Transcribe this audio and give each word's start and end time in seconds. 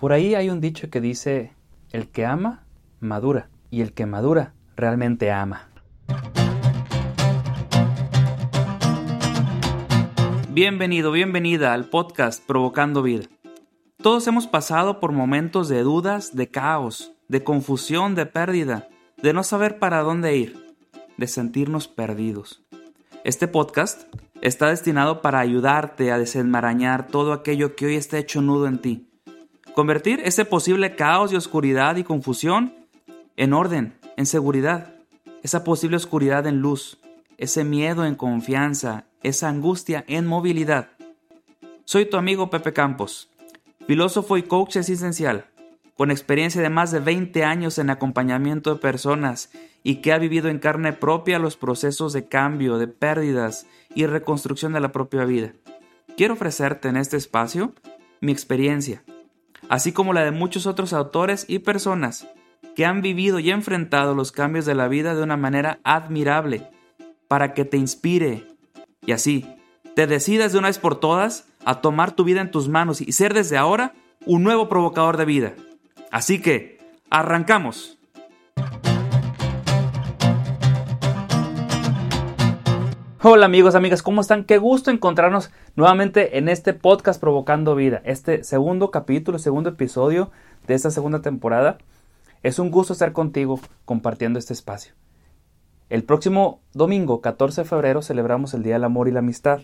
Por 0.00 0.14
ahí 0.14 0.34
hay 0.34 0.48
un 0.48 0.62
dicho 0.62 0.88
que 0.88 0.98
dice, 0.98 1.52
el 1.90 2.08
que 2.08 2.24
ama, 2.24 2.64
madura. 3.00 3.50
Y 3.70 3.82
el 3.82 3.92
que 3.92 4.06
madura, 4.06 4.54
realmente 4.74 5.30
ama. 5.30 5.68
Bienvenido, 10.48 11.12
bienvenida 11.12 11.74
al 11.74 11.90
podcast 11.90 12.42
Provocando 12.46 13.02
Vida. 13.02 13.26
Todos 14.02 14.26
hemos 14.26 14.46
pasado 14.46 15.00
por 15.00 15.12
momentos 15.12 15.68
de 15.68 15.82
dudas, 15.82 16.34
de 16.34 16.48
caos, 16.48 17.12
de 17.28 17.44
confusión, 17.44 18.14
de 18.14 18.24
pérdida, 18.24 18.88
de 19.22 19.34
no 19.34 19.44
saber 19.44 19.78
para 19.78 20.00
dónde 20.00 20.34
ir, 20.34 20.74
de 21.18 21.26
sentirnos 21.26 21.88
perdidos. 21.88 22.64
Este 23.22 23.48
podcast 23.48 24.04
está 24.40 24.70
destinado 24.70 25.20
para 25.20 25.40
ayudarte 25.40 26.10
a 26.10 26.18
desenmarañar 26.18 27.06
todo 27.06 27.34
aquello 27.34 27.76
que 27.76 27.84
hoy 27.84 27.96
está 27.96 28.16
hecho 28.16 28.40
nudo 28.40 28.66
en 28.66 28.80
ti. 28.80 29.09
Convertir 29.74 30.20
ese 30.24 30.44
posible 30.44 30.96
caos 30.96 31.32
y 31.32 31.36
oscuridad 31.36 31.96
y 31.96 32.02
confusión 32.02 32.74
en 33.36 33.52
orden, 33.52 33.94
en 34.16 34.26
seguridad. 34.26 34.94
Esa 35.42 35.62
posible 35.62 35.96
oscuridad 35.96 36.46
en 36.48 36.58
luz, 36.58 36.98
ese 37.38 37.62
miedo 37.62 38.04
en 38.04 38.16
confianza, 38.16 39.04
esa 39.22 39.48
angustia 39.48 40.04
en 40.08 40.26
movilidad. 40.26 40.88
Soy 41.84 42.04
tu 42.04 42.16
amigo 42.16 42.50
Pepe 42.50 42.72
Campos, 42.72 43.30
filósofo 43.86 44.36
y 44.36 44.42
coach 44.42 44.76
existencial, 44.76 45.46
con 45.96 46.10
experiencia 46.10 46.60
de 46.60 46.68
más 46.68 46.90
de 46.90 46.98
20 46.98 47.44
años 47.44 47.78
en 47.78 47.90
acompañamiento 47.90 48.74
de 48.74 48.80
personas 48.80 49.52
y 49.84 49.96
que 49.96 50.12
ha 50.12 50.18
vivido 50.18 50.48
en 50.48 50.58
carne 50.58 50.92
propia 50.92 51.38
los 51.38 51.56
procesos 51.56 52.12
de 52.12 52.26
cambio, 52.26 52.76
de 52.76 52.88
pérdidas 52.88 53.66
y 53.94 54.06
reconstrucción 54.06 54.72
de 54.72 54.80
la 54.80 54.92
propia 54.92 55.24
vida. 55.24 55.52
Quiero 56.16 56.34
ofrecerte 56.34 56.88
en 56.88 56.96
este 56.96 57.16
espacio 57.16 57.72
mi 58.20 58.32
experiencia, 58.32 59.02
así 59.70 59.92
como 59.92 60.12
la 60.12 60.24
de 60.24 60.32
muchos 60.32 60.66
otros 60.66 60.92
autores 60.92 61.46
y 61.48 61.60
personas 61.60 62.26
que 62.74 62.84
han 62.84 63.02
vivido 63.02 63.38
y 63.38 63.50
enfrentado 63.50 64.14
los 64.14 64.32
cambios 64.32 64.66
de 64.66 64.74
la 64.74 64.88
vida 64.88 65.14
de 65.14 65.22
una 65.22 65.36
manera 65.36 65.78
admirable, 65.84 66.68
para 67.28 67.54
que 67.54 67.64
te 67.64 67.76
inspire 67.76 68.48
y 69.06 69.12
así 69.12 69.46
te 69.94 70.08
decidas 70.08 70.52
de 70.52 70.58
una 70.58 70.68
vez 70.68 70.80
por 70.80 70.98
todas 70.98 71.46
a 71.64 71.80
tomar 71.80 72.12
tu 72.12 72.24
vida 72.24 72.40
en 72.40 72.50
tus 72.50 72.68
manos 72.68 73.00
y 73.00 73.12
ser 73.12 73.32
desde 73.32 73.56
ahora 73.56 73.94
un 74.26 74.42
nuevo 74.42 74.68
provocador 74.68 75.16
de 75.16 75.24
vida. 75.24 75.54
Así 76.10 76.40
que, 76.40 76.80
arrancamos. 77.08 77.99
Hola 83.22 83.44
amigos, 83.44 83.74
amigas, 83.74 84.02
¿cómo 84.02 84.22
están? 84.22 84.44
Qué 84.44 84.56
gusto 84.56 84.90
encontrarnos 84.90 85.50
nuevamente 85.76 86.38
en 86.38 86.48
este 86.48 86.72
podcast 86.72 87.20
Provocando 87.20 87.74
Vida, 87.74 88.00
este 88.06 88.44
segundo 88.44 88.90
capítulo, 88.90 89.38
segundo 89.38 89.68
episodio 89.68 90.30
de 90.66 90.72
esta 90.72 90.90
segunda 90.90 91.20
temporada. 91.20 91.76
Es 92.42 92.58
un 92.58 92.70
gusto 92.70 92.94
estar 92.94 93.12
contigo 93.12 93.60
compartiendo 93.84 94.38
este 94.38 94.54
espacio. 94.54 94.94
El 95.90 96.02
próximo 96.02 96.62
domingo, 96.72 97.20
14 97.20 97.60
de 97.60 97.68
febrero, 97.68 98.00
celebramos 98.00 98.54
el 98.54 98.62
Día 98.62 98.76
del 98.76 98.84
Amor 98.84 99.06
y 99.06 99.12
la 99.12 99.18
Amistad. 99.18 99.60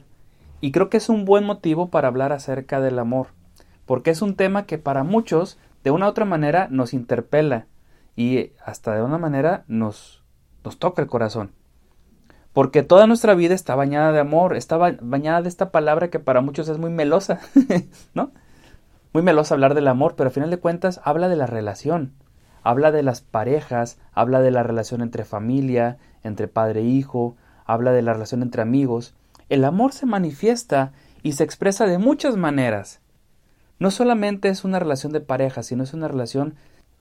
Y 0.61 0.71
creo 0.71 0.91
que 0.91 0.99
es 0.99 1.09
un 1.09 1.25
buen 1.25 1.45
motivo 1.45 1.89
para 1.89 2.09
hablar 2.09 2.33
acerca 2.33 2.83
del 2.83 2.99
amor, 2.99 3.29
porque 3.87 4.11
es 4.11 4.21
un 4.21 4.37
tema 4.37 4.67
que 4.67 4.77
para 4.77 5.03
muchos, 5.03 5.59
de 5.83 5.93
una 5.93 6.05
u 6.05 6.09
otra 6.11 6.27
manera, 6.27 6.69
nos 6.71 6.93
interpela 6.93 7.69
y 8.17 8.51
hasta 8.63 8.95
de 8.95 9.03
una 9.03 9.17
manera 9.17 9.65
nos, 9.67 10.23
nos 10.63 10.79
toca 10.79 11.01
el 11.01 11.09
corazón. 11.09 11.53
Porque 12.57 12.83
toda 12.83 13.07
nuestra 13.07 13.35
vida 13.35 13.55
está 13.55 13.75
bañada 13.75 14.13
de 14.13 14.19
amor, 14.19 14.57
está 14.57 14.79
bañada 14.79 15.43
de 15.43 15.49
esta 15.51 15.71
palabra 15.71 16.09
que 16.09 16.21
para 16.21 16.41
muchos 16.41 16.71
es 16.71 16.79
muy 16.79 16.89
melosa, 16.89 17.39
¿no? 18.15 18.31
Muy 19.13 19.23
melosa 19.23 19.53
hablar 19.53 19.75
del 19.75 19.89
amor, 19.89 20.15
pero 20.17 20.29
al 20.29 20.33
final 20.33 20.49
de 20.49 20.57
cuentas 20.57 20.99
habla 21.05 21.29
de 21.29 21.37
la 21.37 21.45
relación, 21.45 22.15
habla 22.63 22.93
de 22.93 23.03
las 23.03 23.21
parejas, 23.21 23.99
habla 24.15 24.41
de 24.41 24.53
la 24.53 24.63
relación 24.63 25.03
entre 25.03 25.27
familia, 25.27 25.99
entre 26.23 26.49
padre 26.49 26.81
e 26.81 26.85
hijo, 26.85 27.37
habla 27.67 27.93
de 27.93 28.01
la 28.01 28.15
relación 28.15 28.41
entre 28.41 28.63
amigos. 28.63 29.15
El 29.51 29.63
amor 29.63 29.93
se 29.93 30.07
manifiesta 30.07 30.93
y 31.23 31.33
se 31.33 31.45
expresa 31.45 31.85
de 31.85 31.99
muchas 31.99 32.39
maneras. 32.39 33.01
No 33.79 33.91
solamente 33.91 34.49
es 34.49 34.65
una 34.65 34.79
relación 34.79 35.13
de 35.13 35.21
pareja, 35.21 35.63
sino 35.63 35.85
es 35.85 35.93
una 35.93 36.09
relación, 36.09 36.55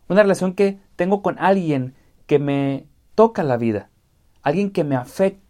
una 0.09 0.21
relación 0.21 0.53
que 0.53 0.79
tengo 0.97 1.21
con 1.21 1.39
alguien 1.39 1.93
que 2.27 2.39
me 2.39 2.87
toca 3.15 3.41
la 3.41 3.55
vida, 3.55 3.89
alguien 4.41 4.71
que 4.71 4.83
me 4.83 4.97
afecta. 4.97 5.44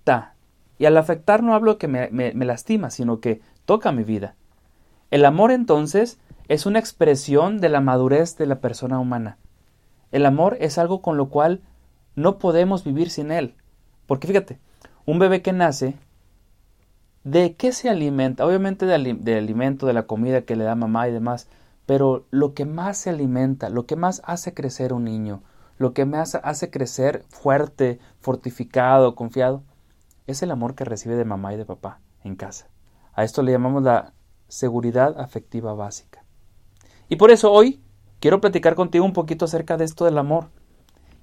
Y 0.77 0.85
al 0.85 0.97
afectar 0.97 1.43
no 1.43 1.53
hablo 1.55 1.77
que 1.77 1.87
me, 1.87 2.09
me, 2.11 2.45
lastima, 2.45 2.89
sino 2.89 3.19
que 3.19 3.41
toca 3.65 3.91
mi 3.91 4.03
vida. 4.03 4.35
El 5.11 5.25
amor 5.25 5.51
entonces 5.51 6.19
es 6.47 6.65
una 6.65 6.79
expresión 6.79 7.59
de 7.59 7.69
la 7.69 7.81
madurez 7.81 8.37
de 8.37 8.45
la 8.45 8.59
persona 8.59 8.99
humana. 8.99 9.37
El 10.11 10.25
amor 10.25 10.57
es 10.59 10.77
algo 10.77 11.01
con 11.01 11.17
lo 11.17 11.29
cual 11.29 11.61
no 12.15 12.37
podemos 12.37 12.83
vivir 12.83 13.09
sin 13.09 13.31
él. 13.31 13.55
Porque 14.05 14.27
fíjate, 14.27 14.59
un 15.05 15.19
bebé 15.19 15.41
que 15.41 15.53
nace, 15.53 15.95
¿de 17.23 17.55
qué 17.55 17.71
se 17.71 17.89
alimenta? 17.89 18.45
Obviamente 18.45 18.85
del 18.85 19.23
de 19.23 19.37
alimento, 19.37 19.87
de 19.87 19.93
la 19.93 20.03
comida 20.03 20.41
que 20.41 20.55
le 20.55 20.63
da 20.63 20.75
mamá 20.75 21.07
y 21.07 21.11
demás, 21.11 21.47
pero 21.85 22.25
lo 22.31 22.53
que 22.53 22.65
más 22.65 22.97
se 22.97 23.11
alimenta, 23.11 23.69
lo 23.69 23.85
que 23.85 23.95
más 23.95 24.21
hace 24.25 24.53
crecer 24.53 24.93
un 24.93 25.05
niño, 25.05 25.41
lo 25.77 25.93
que 25.93 26.05
más 26.05 26.35
hace 26.35 26.69
crecer 26.69 27.23
fuerte, 27.29 27.99
fortificado, 28.19 29.15
confiado, 29.15 29.63
es 30.27 30.41
el 30.41 30.51
amor 30.51 30.75
que 30.75 30.85
recibe 30.85 31.15
de 31.15 31.25
mamá 31.25 31.53
y 31.53 31.57
de 31.57 31.65
papá 31.65 31.99
en 32.23 32.35
casa. 32.35 32.67
A 33.13 33.23
esto 33.23 33.41
le 33.41 33.51
llamamos 33.51 33.83
la 33.83 34.13
seguridad 34.47 35.19
afectiva 35.19 35.73
básica. 35.73 36.23
Y 37.07 37.15
por 37.15 37.31
eso 37.31 37.51
hoy 37.51 37.81
quiero 38.19 38.41
platicar 38.41 38.75
contigo 38.75 39.05
un 39.05 39.13
poquito 39.13 39.45
acerca 39.45 39.77
de 39.77 39.85
esto 39.85 40.05
del 40.05 40.17
amor. 40.17 40.49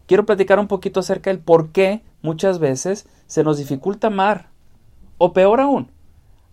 Quiero 0.07 0.27
platicar 0.27 0.59
un 0.59 0.69
poquito 0.69 1.01
acerca 1.01 1.31
del 1.31 1.41
por 1.41 1.73
qué 1.73 2.03
muchas 2.23 2.59
veces 2.59 3.07
se 3.27 3.45
nos 3.45 3.59
dificulta 3.59 4.09
amar. 4.09 4.51
O 5.19 5.33
peor 5.33 5.61
aún, 5.61 5.91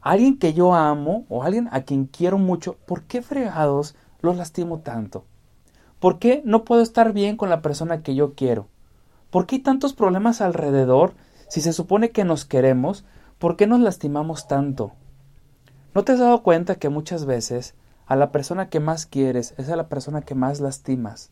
alguien 0.01 0.37
que 0.37 0.53
yo 0.53 0.73
amo 0.73 1.25
o 1.29 1.43
alguien 1.43 1.69
a 1.71 1.81
quien 1.81 2.05
quiero 2.05 2.37
mucho, 2.37 2.77
¿por 2.85 3.03
qué 3.03 3.21
fregados 3.21 3.95
los 4.21 4.37
lastimo 4.37 4.79
tanto? 4.79 5.25
¿Por 5.99 6.19
qué 6.19 6.41
no 6.45 6.63
puedo 6.63 6.81
estar 6.81 7.13
bien 7.13 7.35
con 7.35 7.49
la 7.49 7.61
persona 7.61 8.01
que 8.01 8.15
yo 8.15 8.33
quiero? 8.33 8.67
¿Por 9.29 9.45
qué 9.45 9.57
hay 9.57 9.61
tantos 9.61 9.93
problemas 9.93 10.41
alrededor 10.41 11.13
si 11.49 11.61
se 11.61 11.73
supone 11.73 12.11
que 12.11 12.23
nos 12.23 12.45
queremos? 12.45 13.03
¿Por 13.37 13.57
qué 13.57 13.67
nos 13.67 13.79
lastimamos 13.81 14.47
tanto? 14.47 14.93
¿No 15.93 16.03
te 16.03 16.13
has 16.13 16.19
dado 16.19 16.43
cuenta 16.43 16.75
que 16.75 16.89
muchas 16.89 17.25
veces 17.25 17.75
a 18.05 18.15
la 18.15 18.31
persona 18.31 18.69
que 18.69 18.79
más 18.79 19.05
quieres 19.05 19.53
es 19.57 19.69
a 19.69 19.75
la 19.75 19.89
persona 19.89 20.21
que 20.21 20.35
más 20.35 20.61
lastimas? 20.61 21.31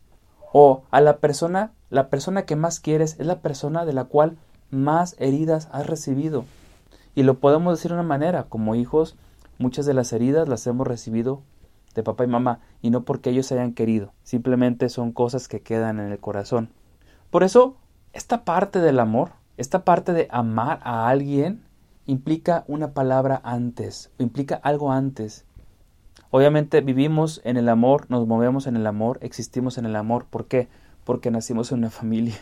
O 0.52 0.82
a 0.90 1.00
la 1.00 1.18
persona, 1.18 1.72
la 1.90 2.08
persona 2.10 2.42
que 2.42 2.56
más 2.56 2.80
quieres 2.80 3.16
es 3.18 3.26
la 3.26 3.40
persona 3.40 3.84
de 3.84 3.92
la 3.92 4.04
cual 4.04 4.36
más 4.70 5.14
heridas 5.18 5.68
has 5.72 5.86
recibido. 5.86 6.44
Y 7.14 7.22
lo 7.22 7.38
podemos 7.38 7.78
decir 7.78 7.90
de 7.90 7.94
una 7.94 8.02
manera, 8.02 8.44
como 8.44 8.74
hijos, 8.74 9.16
muchas 9.58 9.86
de 9.86 9.94
las 9.94 10.12
heridas 10.12 10.48
las 10.48 10.66
hemos 10.66 10.86
recibido 10.86 11.42
de 11.94 12.02
papá 12.02 12.24
y 12.24 12.28
mamá, 12.28 12.60
y 12.80 12.90
no 12.90 13.02
porque 13.02 13.30
ellos 13.30 13.50
hayan 13.50 13.72
querido, 13.72 14.12
simplemente 14.22 14.88
son 14.88 15.12
cosas 15.12 15.48
que 15.48 15.60
quedan 15.60 15.98
en 15.98 16.12
el 16.12 16.18
corazón. 16.18 16.70
Por 17.30 17.42
eso, 17.42 17.76
esta 18.12 18.44
parte 18.44 18.80
del 18.80 19.00
amor, 19.00 19.32
esta 19.58 19.84
parte 19.84 20.12
de 20.12 20.28
amar 20.30 20.78
a 20.84 21.08
alguien, 21.08 21.62
implica 22.06 22.64
una 22.68 22.92
palabra 22.92 23.40
antes, 23.42 24.10
implica 24.18 24.54
algo 24.54 24.92
antes. 24.92 25.44
Obviamente 26.30 26.80
vivimos 26.80 27.40
en 27.44 27.56
el 27.56 27.68
amor, 27.68 28.06
nos 28.08 28.26
movemos 28.26 28.68
en 28.68 28.76
el 28.76 28.86
amor, 28.86 29.18
existimos 29.20 29.76
en 29.76 29.84
el 29.84 29.96
amor. 29.96 30.26
¿Por 30.30 30.46
qué? 30.46 30.68
Porque 31.04 31.32
nacimos 31.32 31.72
en 31.72 31.78
una 31.78 31.90
familia. 31.90 32.36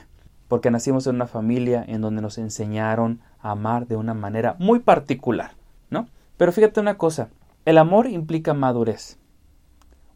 Porque 0.47 0.71
nacimos 0.71 1.07
en 1.07 1.15
una 1.15 1.27
familia 1.27 1.85
en 1.89 2.03
donde 2.03 2.21
nos 2.21 2.37
enseñaron 2.37 3.21
a 3.41 3.53
amar 3.53 3.87
de 3.87 3.97
una 3.97 4.13
manera 4.13 4.55
muy 4.59 4.81
particular, 4.81 5.53
¿no? 5.89 6.09
Pero 6.37 6.53
fíjate 6.53 6.81
una 6.81 6.99
cosa, 6.99 7.31
el 7.65 7.79
amor 7.79 8.09
implica 8.09 8.53
madurez. 8.53 9.19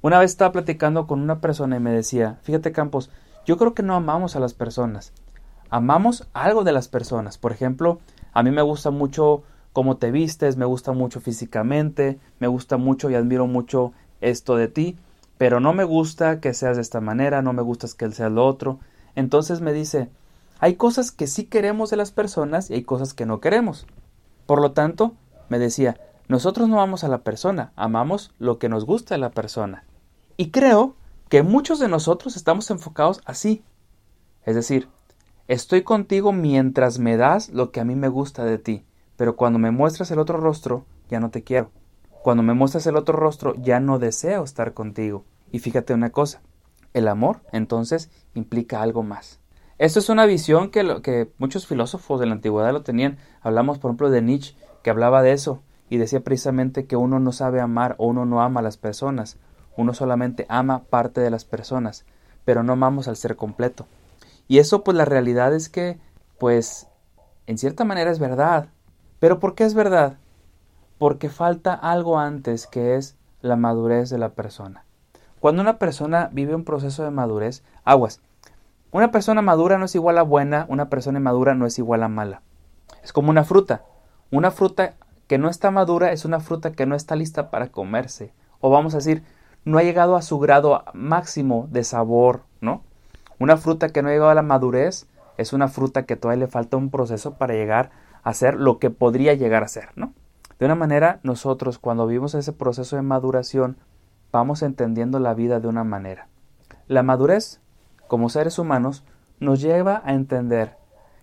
Una 0.02 0.18
vez 0.18 0.32
estaba 0.32 0.52
platicando 0.52 1.06
con 1.06 1.20
una 1.20 1.40
persona 1.40 1.76
y 1.76 1.80
me 1.80 1.92
decía, 1.92 2.38
fíjate 2.42 2.72
Campos, 2.72 3.10
yo 3.46 3.56
creo 3.56 3.74
que 3.74 3.82
no 3.82 3.94
amamos 3.94 4.36
a 4.36 4.40
las 4.40 4.54
personas, 4.54 5.12
amamos 5.70 6.28
algo 6.32 6.64
de 6.64 6.72
las 6.72 6.88
personas. 6.88 7.38
Por 7.38 7.52
ejemplo, 7.52 8.00
a 8.32 8.42
mí 8.42 8.50
me 8.50 8.62
gusta 8.62 8.90
mucho 8.90 9.42
cómo 9.72 9.96
te 9.96 10.10
vistes, 10.10 10.56
me 10.56 10.64
gusta 10.64 10.92
mucho 10.92 11.20
físicamente, 11.20 12.18
me 12.38 12.48
gusta 12.48 12.76
mucho 12.76 13.10
y 13.10 13.14
admiro 13.14 13.46
mucho 13.46 13.92
esto 14.20 14.56
de 14.56 14.68
ti, 14.68 14.98
pero 15.38 15.60
no 15.60 15.72
me 15.72 15.84
gusta 15.84 16.40
que 16.40 16.52
seas 16.52 16.76
de 16.76 16.82
esta 16.82 17.00
manera, 17.00 17.40
no 17.40 17.52
me 17.52 17.62
gusta 17.62 17.86
que 17.96 18.04
él 18.04 18.12
sea 18.12 18.28
lo 18.28 18.46
otro. 18.46 18.80
Entonces 19.14 19.60
me 19.60 19.72
dice, 19.72 20.10
hay 20.58 20.74
cosas 20.74 21.12
que 21.12 21.26
sí 21.26 21.44
queremos 21.44 21.90
de 21.90 21.96
las 21.96 22.10
personas 22.10 22.70
y 22.70 22.74
hay 22.74 22.82
cosas 22.82 23.14
que 23.14 23.26
no 23.26 23.40
queremos. 23.40 23.86
Por 24.46 24.60
lo 24.60 24.72
tanto, 24.72 25.14
me 25.48 25.58
decía, 25.58 25.98
nosotros 26.28 26.68
no 26.68 26.74
amamos 26.74 27.04
a 27.04 27.08
la 27.08 27.18
persona, 27.18 27.72
amamos 27.76 28.34
lo 28.38 28.58
que 28.58 28.68
nos 28.68 28.84
gusta 28.84 29.14
de 29.14 29.20
la 29.20 29.30
persona. 29.30 29.84
Y 30.36 30.50
creo 30.50 30.94
que 31.28 31.42
muchos 31.42 31.78
de 31.78 31.88
nosotros 31.88 32.36
estamos 32.36 32.70
enfocados 32.70 33.20
así. 33.24 33.62
Es 34.44 34.54
decir, 34.54 34.88
estoy 35.52 35.82
contigo 35.82 36.32
mientras 36.32 36.98
me 36.98 37.16
das 37.16 37.50
lo 37.50 37.70
que 37.70 37.80
a 37.80 37.84
mí 37.84 37.94
me 37.94 38.08
gusta 38.08 38.44
de 38.44 38.58
ti 38.58 38.84
pero 39.20 39.36
cuando 39.36 39.58
me 39.58 39.70
muestras 39.70 40.10
el 40.12 40.18
otro 40.18 40.38
rostro, 40.38 40.86
ya 41.10 41.20
no 41.20 41.28
te 41.28 41.44
quiero. 41.44 41.70
Cuando 42.22 42.42
me 42.42 42.54
muestras 42.54 42.86
el 42.86 42.96
otro 42.96 43.18
rostro, 43.18 43.54
ya 43.56 43.78
no 43.78 43.98
deseo 43.98 44.42
estar 44.42 44.72
contigo. 44.72 45.26
Y 45.52 45.58
fíjate 45.58 45.92
una 45.92 46.08
cosa, 46.08 46.40
el 46.94 47.06
amor 47.06 47.42
entonces 47.52 48.10
implica 48.32 48.80
algo 48.80 49.02
más. 49.02 49.38
Esto 49.76 49.98
es 49.98 50.08
una 50.08 50.24
visión 50.24 50.70
que, 50.70 51.02
que 51.02 51.30
muchos 51.36 51.66
filósofos 51.66 52.18
de 52.18 52.24
la 52.24 52.32
antigüedad 52.32 52.72
lo 52.72 52.82
tenían. 52.82 53.18
Hablamos, 53.42 53.78
por 53.78 53.90
ejemplo, 53.90 54.08
de 54.08 54.22
Nietzsche, 54.22 54.56
que 54.82 54.88
hablaba 54.88 55.20
de 55.20 55.32
eso 55.32 55.60
y 55.90 55.98
decía 55.98 56.20
precisamente 56.20 56.86
que 56.86 56.96
uno 56.96 57.20
no 57.20 57.32
sabe 57.32 57.60
amar 57.60 57.96
o 57.98 58.06
uno 58.06 58.24
no 58.24 58.40
ama 58.40 58.60
a 58.60 58.62
las 58.62 58.78
personas. 58.78 59.36
Uno 59.76 59.92
solamente 59.92 60.46
ama 60.48 60.84
parte 60.84 61.20
de 61.20 61.28
las 61.28 61.44
personas, 61.44 62.06
pero 62.46 62.62
no 62.62 62.72
amamos 62.72 63.06
al 63.06 63.16
ser 63.16 63.36
completo. 63.36 63.86
Y 64.50 64.58
eso, 64.58 64.82
pues 64.82 64.96
la 64.96 65.04
realidad 65.04 65.54
es 65.54 65.68
que, 65.68 66.00
pues, 66.36 66.88
en 67.46 67.56
cierta 67.56 67.84
manera 67.84 68.10
es 68.10 68.18
verdad, 68.18 68.66
pero 69.20 69.38
¿por 69.38 69.54
qué 69.54 69.62
es 69.62 69.74
verdad? 69.74 70.18
Porque 70.98 71.28
falta 71.28 71.72
algo 71.72 72.18
antes 72.18 72.66
que 72.66 72.96
es 72.96 73.16
la 73.42 73.54
madurez 73.54 74.10
de 74.10 74.18
la 74.18 74.30
persona. 74.30 74.84
Cuando 75.38 75.62
una 75.62 75.78
persona 75.78 76.30
vive 76.32 76.56
un 76.56 76.64
proceso 76.64 77.04
de 77.04 77.12
madurez, 77.12 77.62
aguas. 77.84 78.22
Una 78.90 79.12
persona 79.12 79.40
madura 79.40 79.78
no 79.78 79.84
es 79.84 79.94
igual 79.94 80.18
a 80.18 80.22
buena, 80.22 80.66
una 80.68 80.90
persona 80.90 81.20
inmadura 81.20 81.54
no 81.54 81.64
es 81.64 81.78
igual 81.78 82.02
a 82.02 82.08
mala. 82.08 82.42
Es 83.04 83.12
como 83.12 83.30
una 83.30 83.44
fruta. 83.44 83.84
Una 84.32 84.50
fruta 84.50 84.94
que 85.28 85.38
no 85.38 85.48
está 85.48 85.70
madura 85.70 86.10
es 86.10 86.24
una 86.24 86.40
fruta 86.40 86.72
que 86.72 86.86
no 86.86 86.96
está 86.96 87.14
lista 87.14 87.52
para 87.52 87.68
comerse. 87.70 88.32
O 88.58 88.68
vamos 88.68 88.94
a 88.94 88.96
decir, 88.96 89.22
no 89.64 89.78
ha 89.78 89.84
llegado 89.84 90.16
a 90.16 90.22
su 90.22 90.40
grado 90.40 90.82
máximo 90.92 91.68
de 91.70 91.84
sabor, 91.84 92.42
¿no? 92.60 92.82
Una 93.40 93.56
fruta 93.56 93.88
que 93.88 94.02
no 94.02 94.08
ha 94.08 94.12
llegado 94.12 94.30
a 94.30 94.34
la 94.34 94.42
madurez 94.42 95.06
es 95.38 95.54
una 95.54 95.68
fruta 95.68 96.04
que 96.04 96.14
todavía 96.14 96.44
le 96.44 96.50
falta 96.50 96.76
un 96.76 96.90
proceso 96.90 97.38
para 97.38 97.54
llegar 97.54 97.90
hacer 98.22 98.54
lo 98.56 98.78
que 98.78 98.90
podría 98.90 99.32
llegar 99.32 99.62
a 99.62 99.68
ser, 99.68 99.88
¿no? 99.96 100.12
De 100.58 100.66
una 100.66 100.74
manera, 100.74 101.20
nosotros 101.22 101.78
cuando 101.78 102.06
vivimos 102.06 102.34
ese 102.34 102.52
proceso 102.52 102.96
de 102.96 103.02
maduración, 103.02 103.78
vamos 104.30 104.62
entendiendo 104.62 105.18
la 105.20 105.32
vida 105.32 105.58
de 105.58 105.68
una 105.68 105.84
manera. 105.84 106.28
La 106.86 107.02
madurez, 107.02 107.62
como 108.08 108.28
seres 108.28 108.58
humanos, 108.58 109.04
nos 109.38 109.62
lleva 109.62 110.02
a 110.04 110.12
entender 110.12 110.76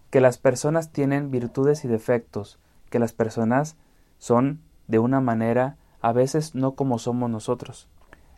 que 0.09 0.19
las 0.19 0.39
personas 0.39 0.91
tienen 0.91 1.29
virtudes 1.29 1.85
y 1.85 1.87
defectos, 1.87 2.57
que 2.89 2.97
las 2.97 3.13
personas 3.13 3.75
son 4.17 4.61
de 4.87 4.97
una 4.97 5.21
manera 5.21 5.77
a 6.01 6.13
veces 6.13 6.55
no 6.55 6.71
como 6.71 6.97
somos 6.97 7.29
nosotros. 7.29 7.87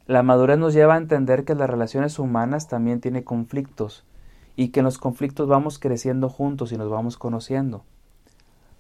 La 0.10 0.24
madurez 0.24 0.58
nos 0.58 0.74
lleva 0.74 0.96
a 0.96 0.98
entender 0.98 1.46
que 1.46 1.54
las 1.54 1.70
relaciones 1.70 2.18
humanas 2.18 2.68
también 2.68 3.00
tienen 3.00 3.22
conflictos 3.22 4.08
y 4.56 4.70
que 4.70 4.80
en 4.80 4.86
los 4.86 4.98
conflictos 4.98 5.48
vamos 5.48 5.78
creciendo 5.78 6.30
juntos 6.30 6.72
y 6.72 6.78
nos 6.78 6.90
vamos 6.90 7.16
conociendo. 7.16 7.84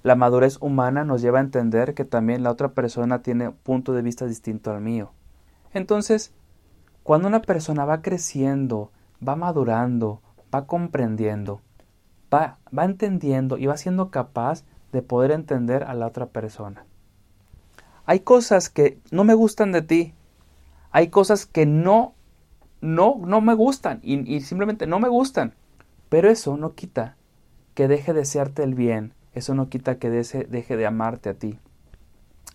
La 0.01 0.15
madurez 0.15 0.57
humana 0.59 1.03
nos 1.03 1.21
lleva 1.21 1.37
a 1.37 1.43
entender 1.43 1.93
que 1.93 2.03
también 2.03 2.41
la 2.41 2.49
otra 2.49 2.69
persona 2.69 3.21
tiene 3.21 3.51
punto 3.51 3.93
de 3.93 4.01
vista 4.01 4.25
distinto 4.25 4.71
al 4.71 4.81
mío. 4.81 5.11
Entonces, 5.71 6.33
cuando 7.03 7.27
una 7.27 7.43
persona 7.43 7.85
va 7.85 8.01
creciendo, 8.01 8.89
va 9.21 9.35
madurando, 9.35 10.23
va 10.51 10.65
comprendiendo, 10.65 11.61
va, 12.33 12.57
va 12.75 12.85
entendiendo 12.85 13.59
y 13.59 13.67
va 13.67 13.77
siendo 13.77 14.09
capaz 14.09 14.63
de 14.91 15.03
poder 15.03 15.29
entender 15.29 15.83
a 15.83 15.93
la 15.93 16.07
otra 16.07 16.25
persona. 16.25 16.85
Hay 18.07 18.21
cosas 18.21 18.71
que 18.71 18.97
no 19.11 19.23
me 19.23 19.35
gustan 19.35 19.71
de 19.71 19.83
ti, 19.83 20.15
hay 20.91 21.09
cosas 21.09 21.45
que 21.45 21.65
no, 21.65 22.13
no, 22.81 23.21
no 23.25 23.41
me 23.41 23.53
gustan 23.53 23.99
y, 24.03 24.33
y 24.33 24.41
simplemente 24.41 24.87
no 24.87 24.99
me 24.99 25.09
gustan, 25.09 25.53
pero 26.09 26.29
eso 26.29 26.57
no 26.57 26.73
quita 26.73 27.15
que 27.73 27.87
deje 27.87 28.13
de 28.13 28.19
desearte 28.19 28.63
el 28.63 28.75
bien, 28.75 29.13
eso 29.33 29.53
no 29.53 29.69
quita 29.69 29.99
que 29.99 30.09
deje 30.09 30.77
de 30.77 30.85
amarte 30.85 31.29
a 31.29 31.33
ti. 31.33 31.59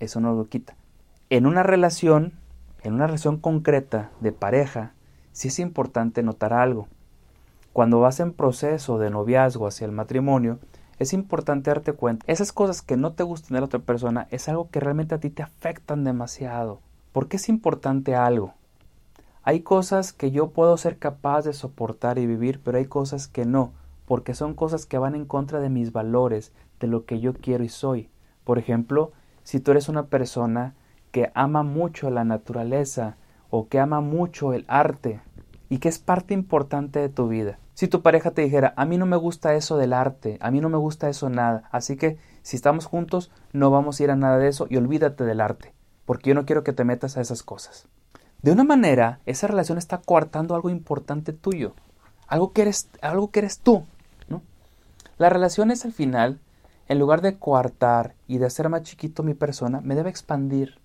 Eso 0.00 0.20
no 0.20 0.34
lo 0.34 0.48
quita. 0.48 0.76
En 1.30 1.46
una 1.46 1.62
relación, 1.62 2.32
en 2.82 2.94
una 2.94 3.06
relación 3.06 3.38
concreta 3.38 4.10
de 4.20 4.32
pareja, 4.32 4.92
sí 5.32 5.48
es 5.48 5.58
importante 5.60 6.22
notar 6.22 6.52
algo. 6.52 6.88
Cuando 7.72 8.00
vas 8.00 8.20
en 8.20 8.32
proceso 8.32 8.98
de 8.98 9.10
noviazgo 9.10 9.66
hacia 9.66 9.84
el 9.84 9.92
matrimonio, 9.92 10.58
es 10.98 11.12
importante 11.12 11.70
darte 11.70 11.92
cuenta, 11.92 12.24
esas 12.28 12.52
cosas 12.52 12.82
que 12.82 12.96
no 12.96 13.12
te 13.14 13.24
gustan 13.24 13.54
de 13.54 13.60
la 13.60 13.66
otra 13.66 13.80
persona 13.80 14.28
es 14.30 14.48
algo 14.48 14.68
que 14.70 14.80
realmente 14.80 15.14
a 15.14 15.18
ti 15.18 15.30
te 15.30 15.42
afectan 15.42 16.04
demasiado. 16.04 16.80
¿Por 17.14 17.28
qué 17.28 17.36
es 17.36 17.48
importante 17.48 18.14
algo? 18.14 18.52
Hay 19.44 19.60
cosas 19.60 20.12
que 20.12 20.32
yo 20.32 20.50
puedo 20.50 20.76
ser 20.76 20.98
capaz 20.98 21.46
de 21.46 21.52
soportar 21.54 22.18
y 22.18 22.26
vivir, 22.26 22.60
pero 22.62 22.76
hay 22.76 22.86
cosas 22.86 23.28
que 23.28 23.46
no 23.46 23.72
porque 24.06 24.34
son 24.34 24.54
cosas 24.54 24.86
que 24.86 24.98
van 24.98 25.14
en 25.14 25.24
contra 25.24 25.60
de 25.60 25.70
mis 25.70 25.92
valores, 25.92 26.52
de 26.80 26.88
lo 26.88 27.04
que 27.04 27.20
yo 27.20 27.34
quiero 27.34 27.64
y 27.64 27.68
soy. 27.68 28.10
Por 28.44 28.58
ejemplo, 28.58 29.12
si 29.42 29.60
tú 29.60 29.70
eres 29.70 29.88
una 29.88 30.06
persona 30.06 30.74
que 31.10 31.30
ama 31.34 31.62
mucho 31.62 32.10
la 32.10 32.24
naturaleza 32.24 33.16
o 33.48 33.68
que 33.68 33.78
ama 33.78 34.00
mucho 34.00 34.52
el 34.52 34.64
arte 34.68 35.20
y 35.68 35.78
que 35.78 35.88
es 35.88 35.98
parte 35.98 36.34
importante 36.34 36.98
de 36.98 37.08
tu 37.08 37.28
vida. 37.28 37.58
Si 37.74 37.88
tu 37.88 38.02
pareja 38.02 38.32
te 38.32 38.42
dijera, 38.42 38.74
a 38.76 38.84
mí 38.84 38.98
no 38.98 39.06
me 39.06 39.16
gusta 39.16 39.54
eso 39.54 39.76
del 39.76 39.92
arte, 39.92 40.38
a 40.40 40.50
mí 40.50 40.60
no 40.60 40.68
me 40.68 40.78
gusta 40.78 41.08
eso 41.08 41.28
nada, 41.28 41.68
así 41.72 41.96
que 41.96 42.18
si 42.42 42.56
estamos 42.56 42.86
juntos 42.86 43.30
no 43.52 43.70
vamos 43.70 43.98
a 43.98 44.04
ir 44.04 44.10
a 44.10 44.16
nada 44.16 44.38
de 44.38 44.48
eso 44.48 44.66
y 44.68 44.76
olvídate 44.76 45.24
del 45.24 45.40
arte, 45.40 45.73
porque 46.06 46.30
yo 46.30 46.34
no 46.34 46.46
quiero 46.46 46.64
que 46.64 46.72
te 46.72 46.84
metas 46.84 47.16
a 47.16 47.20
esas 47.20 47.42
cosas. 47.42 47.86
De 48.42 48.52
una 48.52 48.64
manera, 48.64 49.20
esa 49.26 49.46
relación 49.46 49.78
está 49.78 49.98
coartando 49.98 50.54
algo 50.54 50.70
importante 50.70 51.32
tuyo, 51.32 51.74
algo 52.26 52.52
que 52.52 52.62
eres, 52.62 52.88
algo 53.00 53.30
que 53.30 53.40
eres 53.40 53.58
tú, 53.58 53.84
la 55.16 55.28
relación 55.28 55.70
es 55.70 55.84
al 55.84 55.92
final, 55.92 56.40
en 56.88 56.98
lugar 56.98 57.22
de 57.22 57.38
coartar 57.38 58.14
y 58.26 58.38
de 58.38 58.46
hacer 58.46 58.68
más 58.68 58.82
chiquito 58.82 59.22
mi 59.22 59.34
persona, 59.34 59.80
me 59.80 59.94
debe 59.94 60.10
expandir. 60.10 60.80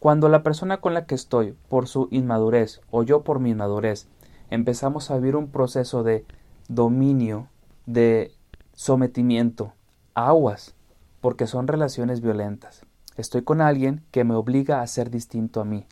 Cuando 0.00 0.28
la 0.28 0.42
persona 0.42 0.80
con 0.80 0.92
la 0.92 1.06
que 1.06 1.14
estoy, 1.14 1.56
por 1.68 1.86
su 1.86 2.08
inmadurez, 2.10 2.80
o 2.90 3.04
yo 3.04 3.22
por 3.22 3.38
mi 3.38 3.50
inmadurez, 3.50 4.08
empezamos 4.50 5.10
a 5.10 5.16
vivir 5.16 5.36
un 5.36 5.48
proceso 5.48 6.02
de 6.02 6.24
dominio, 6.66 7.46
de 7.86 8.32
sometimiento, 8.72 9.72
aguas, 10.14 10.74
porque 11.20 11.46
son 11.46 11.68
relaciones 11.68 12.20
violentas. 12.20 12.84
Estoy 13.16 13.42
con 13.42 13.60
alguien 13.60 14.02
que 14.10 14.24
me 14.24 14.34
obliga 14.34 14.80
a 14.80 14.86
ser 14.86 15.10
distinto 15.10 15.60
a 15.60 15.64
mí. 15.64 15.86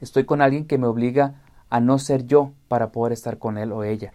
Estoy 0.00 0.24
con 0.24 0.40
alguien 0.42 0.66
que 0.66 0.78
me 0.78 0.86
obliga 0.86 1.42
a 1.70 1.80
no 1.80 1.98
ser 1.98 2.26
yo 2.26 2.52
para 2.68 2.92
poder 2.92 3.12
estar 3.12 3.38
con 3.38 3.56
él 3.56 3.72
o 3.72 3.84
ella. 3.84 4.12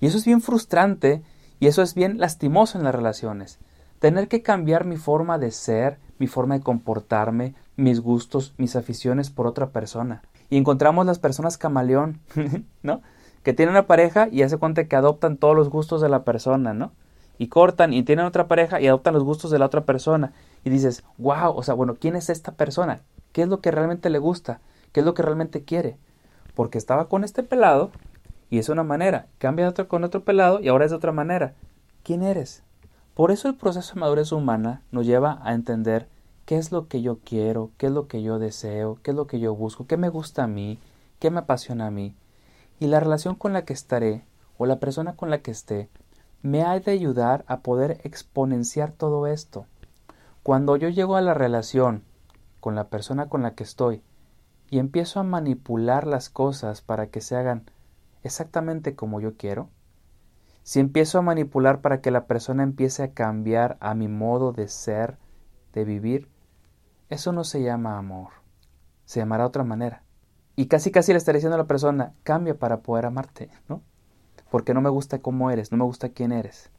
Y 0.00 0.06
eso 0.06 0.18
es 0.18 0.24
bien 0.24 0.40
frustrante 0.40 1.22
y 1.60 1.66
eso 1.66 1.82
es 1.82 1.94
bien 1.94 2.18
lastimoso 2.18 2.78
en 2.78 2.84
las 2.84 2.94
relaciones. 2.94 3.58
Tener 3.98 4.28
que 4.28 4.42
cambiar 4.42 4.84
mi 4.84 4.96
forma 4.96 5.38
de 5.38 5.50
ser, 5.50 5.98
mi 6.18 6.26
forma 6.26 6.56
de 6.56 6.64
comportarme, 6.64 7.54
mis 7.76 8.00
gustos, 8.00 8.54
mis 8.58 8.76
aficiones 8.76 9.30
por 9.30 9.46
otra 9.46 9.70
persona. 9.70 10.22
Y 10.50 10.56
encontramos 10.56 11.06
las 11.06 11.18
personas 11.18 11.58
camaleón, 11.58 12.20
¿no? 12.82 13.02
Que 13.42 13.52
tienen 13.52 13.74
una 13.74 13.86
pareja 13.86 14.28
y 14.30 14.42
hace 14.42 14.56
cuenta 14.56 14.84
que 14.84 14.96
adoptan 14.96 15.36
todos 15.36 15.56
los 15.56 15.68
gustos 15.68 16.00
de 16.00 16.08
la 16.08 16.24
persona, 16.24 16.74
¿no? 16.74 16.92
Y 17.38 17.48
cortan 17.48 17.92
y 17.92 18.02
tienen 18.02 18.26
otra 18.26 18.48
pareja 18.48 18.80
y 18.80 18.88
adoptan 18.88 19.14
los 19.14 19.24
gustos 19.24 19.50
de 19.50 19.58
la 19.58 19.66
otra 19.66 19.84
persona. 19.84 20.32
Y 20.68 20.70
dices, 20.70 21.02
wow, 21.16 21.56
o 21.56 21.62
sea, 21.62 21.72
bueno, 21.72 21.96
¿quién 21.98 22.14
es 22.14 22.28
esta 22.28 22.52
persona? 22.52 23.00
¿Qué 23.32 23.40
es 23.40 23.48
lo 23.48 23.62
que 23.62 23.70
realmente 23.70 24.10
le 24.10 24.18
gusta? 24.18 24.60
¿Qué 24.92 25.00
es 25.00 25.06
lo 25.06 25.14
que 25.14 25.22
realmente 25.22 25.64
quiere? 25.64 25.96
Porque 26.54 26.76
estaba 26.76 27.08
con 27.08 27.24
este 27.24 27.42
pelado 27.42 27.90
y 28.50 28.58
es 28.58 28.68
una 28.68 28.82
manera. 28.82 29.28
Cambia 29.38 29.66
otro 29.66 29.88
con 29.88 30.04
otro 30.04 30.24
pelado 30.24 30.60
y 30.60 30.68
ahora 30.68 30.84
es 30.84 30.90
de 30.90 30.98
otra 30.98 31.10
manera. 31.10 31.54
¿Quién 32.02 32.22
eres? 32.22 32.62
Por 33.14 33.30
eso 33.30 33.48
el 33.48 33.54
proceso 33.54 33.94
de 33.94 34.00
madurez 34.00 34.30
humana 34.30 34.82
nos 34.90 35.06
lleva 35.06 35.40
a 35.42 35.54
entender 35.54 36.06
qué 36.44 36.58
es 36.58 36.70
lo 36.70 36.86
que 36.86 37.00
yo 37.00 37.18
quiero, 37.24 37.70
qué 37.78 37.86
es 37.86 37.92
lo 37.92 38.06
que 38.06 38.22
yo 38.22 38.38
deseo, 38.38 38.98
qué 39.02 39.12
es 39.12 39.16
lo 39.16 39.26
que 39.26 39.40
yo 39.40 39.54
busco, 39.54 39.86
qué 39.86 39.96
me 39.96 40.10
gusta 40.10 40.44
a 40.44 40.48
mí, 40.48 40.78
qué 41.18 41.30
me 41.30 41.38
apasiona 41.38 41.86
a 41.86 41.90
mí. 41.90 42.14
Y 42.78 42.88
la 42.88 43.00
relación 43.00 43.36
con 43.36 43.54
la 43.54 43.64
que 43.64 43.72
estaré 43.72 44.26
o 44.58 44.66
la 44.66 44.80
persona 44.80 45.16
con 45.16 45.30
la 45.30 45.38
que 45.38 45.50
esté 45.50 45.88
me 46.42 46.62
ha 46.62 46.78
de 46.78 46.90
ayudar 46.90 47.46
a 47.46 47.60
poder 47.60 48.02
exponenciar 48.04 48.92
todo 48.92 49.26
esto. 49.26 49.64
Cuando 50.42 50.76
yo 50.76 50.88
llego 50.88 51.16
a 51.16 51.20
la 51.20 51.34
relación 51.34 52.04
con 52.60 52.74
la 52.74 52.88
persona 52.88 53.28
con 53.28 53.42
la 53.42 53.54
que 53.54 53.64
estoy 53.64 54.02
y 54.70 54.78
empiezo 54.78 55.20
a 55.20 55.24
manipular 55.24 56.06
las 56.06 56.30
cosas 56.30 56.82
para 56.82 57.08
que 57.08 57.20
se 57.20 57.36
hagan 57.36 57.70
exactamente 58.22 58.94
como 58.94 59.20
yo 59.20 59.36
quiero, 59.36 59.68
si 60.62 60.80
empiezo 60.80 61.18
a 61.18 61.22
manipular 61.22 61.80
para 61.80 62.00
que 62.00 62.10
la 62.10 62.26
persona 62.26 62.62
empiece 62.62 63.02
a 63.02 63.12
cambiar 63.12 63.78
a 63.80 63.94
mi 63.94 64.06
modo 64.06 64.52
de 64.52 64.68
ser, 64.68 65.16
de 65.72 65.84
vivir, 65.84 66.28
eso 67.08 67.32
no 67.32 67.44
se 67.44 67.62
llama 67.62 67.96
amor, 67.96 68.28
se 69.06 69.20
llamará 69.20 69.46
otra 69.46 69.64
manera. 69.64 70.02
Y 70.56 70.66
casi 70.66 70.90
casi 70.90 71.12
le 71.12 71.18
estaré 71.18 71.38
diciendo 71.38 71.54
a 71.54 71.58
la 71.58 71.66
persona, 71.66 72.12
cambia 72.22 72.58
para 72.58 72.80
poder 72.80 73.06
amarte, 73.06 73.48
¿no? 73.68 73.80
Porque 74.50 74.74
no 74.74 74.80
me 74.80 74.90
gusta 74.90 75.20
cómo 75.20 75.50
eres, 75.50 75.72
no 75.72 75.78
me 75.78 75.84
gusta 75.84 76.10
quién 76.10 76.32
eres. 76.32 76.70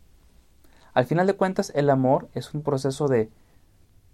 Al 0.93 1.05
final 1.05 1.25
de 1.25 1.33
cuentas, 1.33 1.71
el 1.75 1.89
amor 1.89 2.29
es 2.33 2.53
un 2.53 2.61
proceso 2.61 3.07
de, 3.07 3.31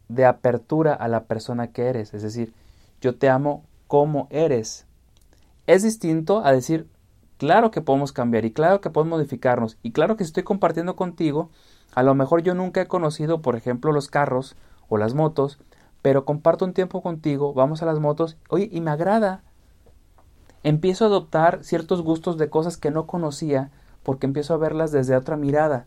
de 0.07 0.25
apertura 0.25 0.93
a 0.93 1.07
la 1.07 1.23
persona 1.23 1.67
que 1.67 1.87
eres, 1.87 2.13
es 2.13 2.21
decir, 2.21 2.53
yo 3.01 3.15
te 3.15 3.29
amo 3.29 3.63
como 3.87 4.27
eres. 4.29 4.85
Es 5.67 5.83
distinto 5.83 6.45
a 6.45 6.51
decir, 6.51 6.87
claro 7.37 7.71
que 7.71 7.81
podemos 7.81 8.11
cambiar 8.11 8.45
y 8.45 8.51
claro 8.51 8.81
que 8.81 8.89
podemos 8.89 9.17
modificarnos 9.17 9.77
y 9.83 9.91
claro 9.91 10.15
que 10.15 10.23
estoy 10.23 10.43
compartiendo 10.43 10.95
contigo, 10.95 11.49
a 11.93 12.03
lo 12.03 12.13
mejor 12.13 12.43
yo 12.43 12.53
nunca 12.53 12.81
he 12.81 12.87
conocido, 12.87 13.41
por 13.41 13.55
ejemplo, 13.55 13.91
los 13.91 14.07
carros 14.09 14.55
o 14.89 14.97
las 14.97 15.13
motos, 15.13 15.59
pero 16.01 16.25
comparto 16.25 16.65
un 16.65 16.73
tiempo 16.73 17.01
contigo, 17.01 17.53
vamos 17.53 17.81
a 17.81 17.85
las 17.85 17.99
motos, 17.99 18.37
oye, 18.49 18.69
y 18.71 18.81
me 18.81 18.91
agrada. 18.91 19.43
Empiezo 20.63 21.05
a 21.05 21.07
adoptar 21.07 21.63
ciertos 21.63 22.01
gustos 22.01 22.37
de 22.37 22.49
cosas 22.49 22.77
que 22.77 22.91
no 22.91 23.07
conocía 23.07 23.71
porque 24.03 24.25
empiezo 24.25 24.53
a 24.53 24.57
verlas 24.57 24.91
desde 24.91 25.15
otra 25.15 25.37
mirada. 25.37 25.85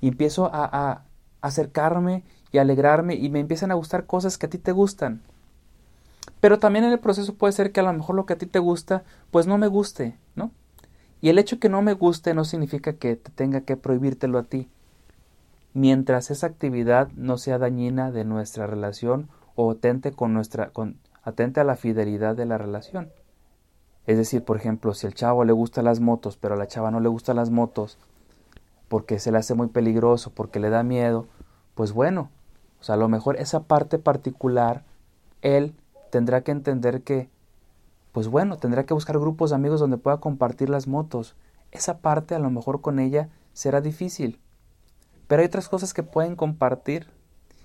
Y 0.00 0.08
empiezo 0.08 0.50
a 0.52 1.04
acercarme 1.40 2.24
y 2.54 2.58
alegrarme 2.58 3.16
y 3.16 3.30
me 3.30 3.40
empiezan 3.40 3.72
a 3.72 3.74
gustar 3.74 4.06
cosas 4.06 4.38
que 4.38 4.46
a 4.46 4.50
ti 4.50 4.58
te 4.58 4.70
gustan. 4.70 5.22
Pero 6.40 6.60
también 6.60 6.84
en 6.84 6.92
el 6.92 7.00
proceso 7.00 7.34
puede 7.34 7.52
ser 7.52 7.72
que 7.72 7.80
a 7.80 7.82
lo 7.82 7.92
mejor 7.92 8.14
lo 8.14 8.26
que 8.26 8.34
a 8.34 8.38
ti 8.38 8.46
te 8.46 8.60
gusta, 8.60 9.02
pues 9.32 9.48
no 9.48 9.58
me 9.58 9.66
guste, 9.66 10.16
¿no? 10.36 10.52
Y 11.20 11.30
el 11.30 11.38
hecho 11.38 11.58
que 11.58 11.68
no 11.68 11.82
me 11.82 11.94
guste 11.94 12.32
no 12.32 12.44
significa 12.44 12.92
que 12.92 13.16
te 13.16 13.32
tenga 13.32 13.62
que 13.62 13.76
prohibírtelo 13.76 14.38
a 14.38 14.44
ti 14.44 14.68
mientras 15.72 16.30
esa 16.30 16.46
actividad 16.46 17.08
no 17.16 17.38
sea 17.38 17.58
dañina 17.58 18.12
de 18.12 18.24
nuestra 18.24 18.68
relación 18.68 19.28
o 19.56 19.72
atente, 19.72 20.12
con 20.12 20.32
nuestra, 20.32 20.70
con, 20.70 21.00
atente 21.24 21.58
a 21.58 21.64
la 21.64 21.74
fidelidad 21.74 22.36
de 22.36 22.46
la 22.46 22.56
relación. 22.56 23.10
Es 24.06 24.16
decir, 24.16 24.44
por 24.44 24.58
ejemplo, 24.58 24.94
si 24.94 25.08
al 25.08 25.14
chavo 25.14 25.44
le 25.44 25.52
gustan 25.52 25.86
las 25.86 25.98
motos, 25.98 26.36
pero 26.36 26.54
a 26.54 26.56
la 26.56 26.68
chava 26.68 26.92
no 26.92 27.00
le 27.00 27.08
gustan 27.08 27.34
las 27.34 27.50
motos 27.50 27.98
porque 28.86 29.18
se 29.18 29.32
le 29.32 29.38
hace 29.38 29.54
muy 29.54 29.66
peligroso, 29.66 30.30
porque 30.30 30.60
le 30.60 30.70
da 30.70 30.84
miedo, 30.84 31.26
pues 31.74 31.92
bueno, 31.92 32.30
o 32.84 32.86
sea, 32.86 32.96
a 32.96 32.98
lo 32.98 33.08
mejor 33.08 33.36
esa 33.38 33.60
parte 33.62 33.98
particular, 33.98 34.84
él 35.40 35.74
tendrá 36.10 36.42
que 36.42 36.50
entender 36.50 37.00
que, 37.00 37.30
pues 38.12 38.28
bueno, 38.28 38.58
tendrá 38.58 38.84
que 38.84 38.92
buscar 38.92 39.18
grupos 39.18 39.48
de 39.48 39.56
amigos 39.56 39.80
donde 39.80 39.96
pueda 39.96 40.18
compartir 40.18 40.68
las 40.68 40.86
motos. 40.86 41.34
Esa 41.72 42.00
parte 42.00 42.34
a 42.34 42.38
lo 42.38 42.50
mejor 42.50 42.82
con 42.82 42.98
ella 42.98 43.30
será 43.54 43.80
difícil, 43.80 44.38
pero 45.28 45.40
hay 45.40 45.46
otras 45.46 45.70
cosas 45.70 45.94
que 45.94 46.02
pueden 46.02 46.36
compartir. 46.36 47.08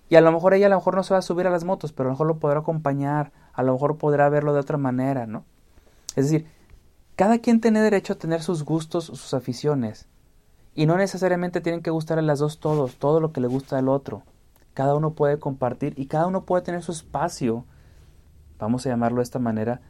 Y 0.08 0.16
a 0.16 0.22
lo 0.22 0.32
mejor 0.32 0.54
ella 0.54 0.68
a 0.68 0.70
lo 0.70 0.78
mejor 0.78 0.96
no 0.96 1.04
se 1.04 1.14
va 1.14 1.18
a 1.18 1.22
subir 1.22 1.48
a 1.48 1.52
las 1.52 1.66
motos, 1.66 1.92
pero 1.92 2.08
a 2.08 2.12
lo 2.12 2.14
mejor 2.14 2.28
lo 2.28 2.40
podrá 2.40 2.60
acompañar, 2.60 3.34
a 3.52 3.62
lo 3.62 3.74
mejor 3.74 3.98
podrá 3.98 4.30
verlo 4.30 4.54
de 4.54 4.62
otra 4.62 4.78
manera, 4.78 5.28
¿no? 5.28 5.44
Es 6.16 6.32
decir, 6.32 6.48
cada 7.18 7.40
quien 7.40 7.60
tiene 7.60 7.82
derecho 7.82 8.14
a 8.14 8.18
tener 8.18 8.42
sus 8.42 8.64
gustos, 8.64 9.04
sus 9.04 9.34
aficiones. 9.34 10.08
Y 10.76 10.86
no 10.86 10.96
necesariamente 10.96 11.60
tienen 11.60 11.82
que 11.82 11.92
gustarle 11.92 12.24
las 12.24 12.40
dos 12.40 12.62
todos, 12.62 12.96
todo 12.96 13.20
lo 13.20 13.34
que 13.34 13.42
le 13.42 13.48
gusta 13.48 13.78
al 13.78 13.90
otro. 13.90 14.24
Cada 14.80 14.96
uno 14.96 15.12
puede 15.12 15.40
compartir 15.40 15.94
y 15.98 16.06
cada 16.06 16.28
uno 16.28 16.46
puede 16.46 16.64
tener 16.64 16.82
su 16.84 16.94
espacio, 16.94 17.66
vamos 18.60 18.86
a 18.86 18.90
llamarlo 18.90 19.18
de 19.18 19.24
esta 19.24 19.38
manera, 19.38 19.82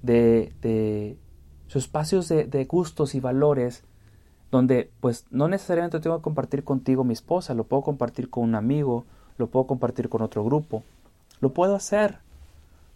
de, 0.00 0.54
de 0.62 1.18
sus 1.66 1.82
espacios 1.82 2.30
de, 2.30 2.46
de 2.46 2.64
gustos 2.64 3.14
y 3.14 3.20
valores 3.20 3.84
donde 4.50 4.90
pues 5.00 5.26
no 5.30 5.48
necesariamente 5.48 6.00
tengo 6.00 6.16
que 6.16 6.22
compartir 6.22 6.64
contigo 6.64 7.04
mi 7.04 7.12
esposa, 7.12 7.52
lo 7.52 7.64
puedo 7.64 7.82
compartir 7.82 8.30
con 8.30 8.44
un 8.44 8.54
amigo, 8.54 9.04
lo 9.36 9.48
puedo 9.48 9.66
compartir 9.66 10.08
con 10.08 10.22
otro 10.22 10.42
grupo, 10.42 10.82
lo 11.40 11.52
puedo 11.52 11.74
hacer, 11.74 12.20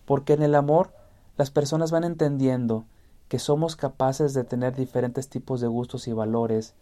porque 0.06 0.32
en 0.32 0.42
el 0.42 0.54
amor 0.54 0.94
las 1.36 1.50
personas 1.50 1.90
van 1.90 2.04
entendiendo 2.04 2.86
que 3.28 3.38
somos 3.38 3.76
capaces 3.76 4.32
de 4.32 4.44
tener 4.44 4.74
diferentes 4.74 5.28
tipos 5.28 5.60
de 5.60 5.66
gustos 5.66 6.08
y 6.08 6.14
valores 6.14 6.72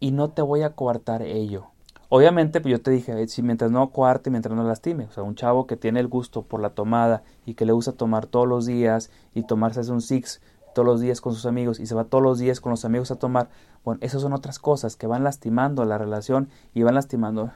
y 0.00 0.10
no 0.10 0.30
te 0.30 0.42
voy 0.42 0.62
a 0.62 0.74
coartar 0.74 1.22
ello. 1.22 1.68
Obviamente, 2.12 2.60
pues 2.60 2.72
yo 2.72 2.82
te 2.82 2.90
dije, 2.90 3.28
si 3.28 3.40
mientras 3.40 3.70
no 3.70 3.90
coarte, 3.90 4.30
mientras 4.30 4.56
no 4.56 4.64
lastime, 4.64 5.04
o 5.04 5.12
sea, 5.12 5.22
un 5.22 5.36
chavo 5.36 5.68
que 5.68 5.76
tiene 5.76 6.00
el 6.00 6.08
gusto 6.08 6.42
por 6.42 6.60
la 6.60 6.70
tomada 6.70 7.22
y 7.46 7.54
que 7.54 7.64
le 7.64 7.72
gusta 7.72 7.92
tomar 7.92 8.26
todos 8.26 8.48
los 8.48 8.66
días 8.66 9.12
y 9.32 9.44
tomarse 9.44 9.88
un 9.92 10.00
six 10.00 10.40
todos 10.74 10.84
los 10.84 11.00
días 11.00 11.20
con 11.20 11.34
sus 11.34 11.46
amigos 11.46 11.78
y 11.78 11.86
se 11.86 11.94
va 11.94 12.02
todos 12.02 12.22
los 12.22 12.40
días 12.40 12.60
con 12.60 12.70
los 12.70 12.84
amigos 12.84 13.12
a 13.12 13.16
tomar, 13.16 13.48
bueno, 13.84 14.00
esas 14.02 14.22
son 14.22 14.32
otras 14.32 14.58
cosas 14.58 14.96
que 14.96 15.06
van 15.06 15.22
lastimando 15.22 15.84
la 15.84 15.98
relación 15.98 16.48
y 16.74 16.82
van 16.82 16.96
lastimando 16.96 17.52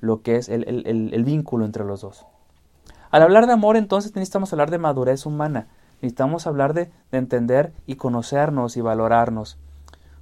lo 0.00 0.22
que 0.22 0.36
es 0.36 0.48
el, 0.48 0.64
el, 0.86 1.24
vínculo 1.24 1.66
entre 1.66 1.84
los 1.84 2.00
dos. 2.00 2.24
Al 3.10 3.20
hablar 3.20 3.46
de 3.46 3.52
amor, 3.52 3.76
entonces 3.76 4.14
necesitamos 4.14 4.54
hablar 4.54 4.70
de 4.70 4.78
madurez 4.78 5.26
humana, 5.26 5.68
necesitamos 5.96 6.46
hablar 6.46 6.72
de, 6.72 6.90
de 7.10 7.18
entender 7.18 7.74
y 7.86 7.96
conocernos 7.96 8.78
y 8.78 8.80
valorarnos. 8.80 9.58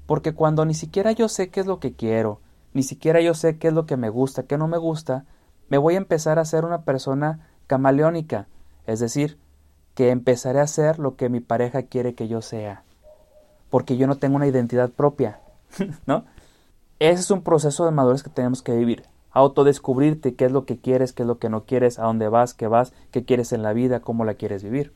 Porque 0.06 0.34
cuando 0.34 0.64
ni 0.64 0.74
siquiera 0.74 1.12
yo 1.12 1.28
sé 1.28 1.50
qué 1.50 1.60
es 1.60 1.66
lo 1.66 1.78
que 1.78 1.92
quiero, 1.92 2.40
ni 2.72 2.82
siquiera 2.82 3.20
yo 3.20 3.34
sé 3.34 3.58
qué 3.58 3.68
es 3.68 3.74
lo 3.74 3.86
que 3.86 3.96
me 3.96 4.08
gusta, 4.08 4.44
qué 4.44 4.58
no 4.58 4.68
me 4.68 4.78
gusta, 4.78 5.24
me 5.68 5.78
voy 5.78 5.94
a 5.94 5.98
empezar 5.98 6.38
a 6.38 6.44
ser 6.44 6.64
una 6.64 6.82
persona 6.82 7.48
camaleónica, 7.66 8.48
es 8.86 9.00
decir, 9.00 9.38
que 9.94 10.10
empezaré 10.10 10.60
a 10.60 10.66
ser 10.66 10.98
lo 10.98 11.16
que 11.16 11.28
mi 11.28 11.40
pareja 11.40 11.82
quiere 11.82 12.14
que 12.14 12.28
yo 12.28 12.42
sea, 12.42 12.82
porque 13.70 13.96
yo 13.96 14.06
no 14.06 14.16
tengo 14.16 14.36
una 14.36 14.46
identidad 14.46 14.90
propia, 14.90 15.40
¿no? 16.06 16.24
Ese 16.98 17.20
es 17.20 17.30
un 17.30 17.42
proceso 17.42 17.84
de 17.86 17.92
madurez 17.92 18.22
que 18.22 18.30
tenemos 18.30 18.62
que 18.62 18.76
vivir. 18.76 19.04
Autodescubrirte 19.30 20.34
qué 20.34 20.46
es 20.46 20.52
lo 20.52 20.66
que 20.66 20.78
quieres, 20.78 21.12
qué 21.12 21.22
es 21.22 21.26
lo 21.26 21.38
que 21.38 21.48
no 21.48 21.64
quieres, 21.64 21.98
a 21.98 22.02
dónde 22.02 22.28
vas, 22.28 22.52
qué 22.52 22.66
vas, 22.66 22.92
qué 23.10 23.24
quieres 23.24 23.52
en 23.52 23.62
la 23.62 23.72
vida, 23.72 24.00
cómo 24.00 24.24
la 24.24 24.34
quieres 24.34 24.62
vivir. 24.62 24.92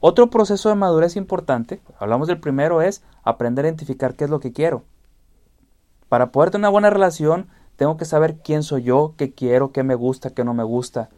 Otro 0.00 0.30
proceso 0.30 0.68
de 0.68 0.74
madurez 0.74 1.16
importante, 1.16 1.80
hablamos 1.98 2.28
del 2.28 2.38
primero, 2.38 2.82
es 2.82 3.02
aprender 3.22 3.64
a 3.64 3.68
identificar 3.68 4.14
qué 4.14 4.24
es 4.24 4.30
lo 4.30 4.40
que 4.40 4.52
quiero. 4.52 4.84
Para 6.08 6.32
poder 6.32 6.50
tener 6.50 6.62
una 6.62 6.70
buena 6.70 6.90
relación, 6.90 7.48
tengo 7.76 7.96
que 7.96 8.04
saber 8.04 8.38
quién 8.38 8.62
soy 8.62 8.82
yo, 8.82 9.14
qué 9.16 9.34
quiero, 9.34 9.72
qué 9.72 9.82
me 9.82 9.94
gusta, 9.94 10.30
qué 10.30 10.44
no 10.44 10.54
me 10.54 10.64
gusta. 10.64 11.10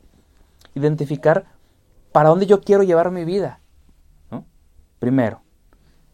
Identificar 0.75 1.47
para 2.13 2.29
dónde 2.29 2.47
yo 2.47 2.61
quiero 2.61 2.83
llevar 2.83 3.11
mi 3.11 3.25
vida. 3.25 3.61
Primero. 4.99 5.41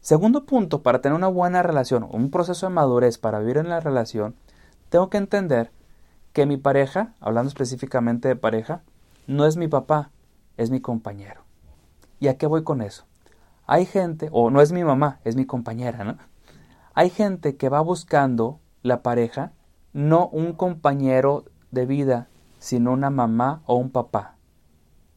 Segundo 0.00 0.46
punto, 0.46 0.82
para 0.82 1.00
tener 1.00 1.16
una 1.16 1.26
buena 1.26 1.64
relación, 1.64 2.06
un 2.08 2.30
proceso 2.30 2.66
de 2.66 2.72
madurez 2.72 3.18
para 3.18 3.40
vivir 3.40 3.56
en 3.56 3.68
la 3.68 3.80
relación, 3.80 4.36
tengo 4.88 5.10
que 5.10 5.18
entender 5.18 5.72
que 6.32 6.46
mi 6.46 6.56
pareja, 6.56 7.14
hablando 7.18 7.48
específicamente 7.48 8.28
de 8.28 8.36
pareja, 8.36 8.82
no 9.26 9.46
es 9.46 9.56
mi 9.56 9.66
papá, 9.66 10.10
es 10.56 10.70
mi 10.70 10.80
compañero. 10.80 11.42
¿Y 12.20 12.28
a 12.28 12.38
qué 12.38 12.46
voy 12.46 12.62
con 12.62 12.82
eso? 12.82 13.06
Hay 13.66 13.84
gente, 13.84 14.28
o 14.30 14.50
no 14.50 14.60
es 14.60 14.70
mi 14.70 14.84
mamá, 14.84 15.18
es 15.24 15.34
mi 15.34 15.44
compañera, 15.44 16.04
¿no? 16.04 16.18
Hay 16.94 17.10
gente 17.10 17.56
que 17.56 17.68
va 17.68 17.80
buscando 17.80 18.60
la 18.86 19.02
pareja, 19.02 19.52
no 19.92 20.28
un 20.28 20.52
compañero 20.52 21.44
de 21.70 21.86
vida, 21.86 22.28
sino 22.58 22.92
una 22.92 23.10
mamá 23.10 23.62
o 23.66 23.76
un 23.76 23.90
papá. 23.90 24.36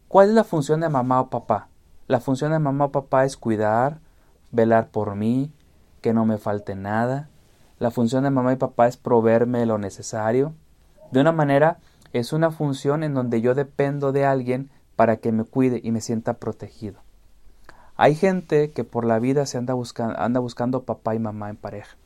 ¿Cuál 0.08 0.30
es 0.30 0.36
la 0.36 0.44
función 0.44 0.82
de 0.82 0.90
mamá 0.90 1.22
o 1.22 1.30
papá? 1.30 1.70
La 2.08 2.20
función 2.20 2.52
de 2.52 2.60
mamá 2.60 2.86
o 2.86 2.92
papá 2.92 3.26
es 3.26 3.38
cuidar, 3.38 4.00
velar 4.52 4.90
por 4.90 5.16
mí, 5.16 5.52
que 6.02 6.14
no 6.14 6.26
me 6.26 6.38
falte 6.38 6.76
nada. 6.76 7.30
La 7.78 7.92
función 7.92 8.24
de 8.24 8.32
mamá 8.32 8.54
y 8.54 8.56
papá 8.56 8.88
es 8.88 8.98
proveerme 8.98 9.66
lo 9.66 9.78
necesario. 9.78 10.54
De 11.12 11.22
una 11.22 11.32
manera, 11.32 11.78
es 12.12 12.34
una 12.34 12.52
función 12.52 13.04
en 13.04 13.14
donde 13.14 13.42
yo 13.42 13.54
dependo 13.54 14.12
de 14.12 14.26
alguien 14.26 14.72
para 14.96 15.18
que 15.18 15.32
me 15.32 15.44
cuide 15.44 15.80
y 15.84 15.92
me 15.92 16.02
sienta 16.02 16.34
protegido. 16.34 17.02
Hay 17.96 18.16
gente 18.16 18.72
que 18.72 18.84
por 18.84 19.06
la 19.06 19.20
vida 19.20 19.46
se 19.46 19.58
anda 19.58 19.76
anda 20.18 20.40
buscando 20.40 20.84
papá 20.84 21.16
y 21.16 21.20
mamá 21.20 21.50
en 21.50 21.58
pareja. 21.58 21.99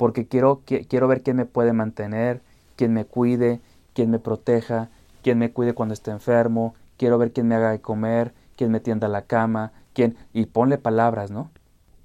Porque 0.00 0.26
quiero, 0.26 0.62
quiero 0.64 1.08
ver 1.08 1.22
quién 1.22 1.36
me 1.36 1.44
puede 1.44 1.74
mantener, 1.74 2.40
quién 2.74 2.94
me 2.94 3.04
cuide, 3.04 3.60
quién 3.92 4.10
me 4.10 4.18
proteja, 4.18 4.88
quién 5.22 5.36
me 5.36 5.52
cuide 5.52 5.74
cuando 5.74 5.92
esté 5.92 6.10
enfermo, 6.10 6.74
quiero 6.96 7.18
ver 7.18 7.32
quién 7.34 7.46
me 7.48 7.54
haga 7.54 7.70
de 7.70 7.82
comer, 7.82 8.32
quién 8.56 8.70
me 8.70 8.80
tienda 8.80 9.08
la 9.08 9.26
cama, 9.26 9.72
quién... 9.92 10.16
y 10.32 10.46
ponle 10.46 10.78
palabras, 10.78 11.30
¿no? 11.30 11.50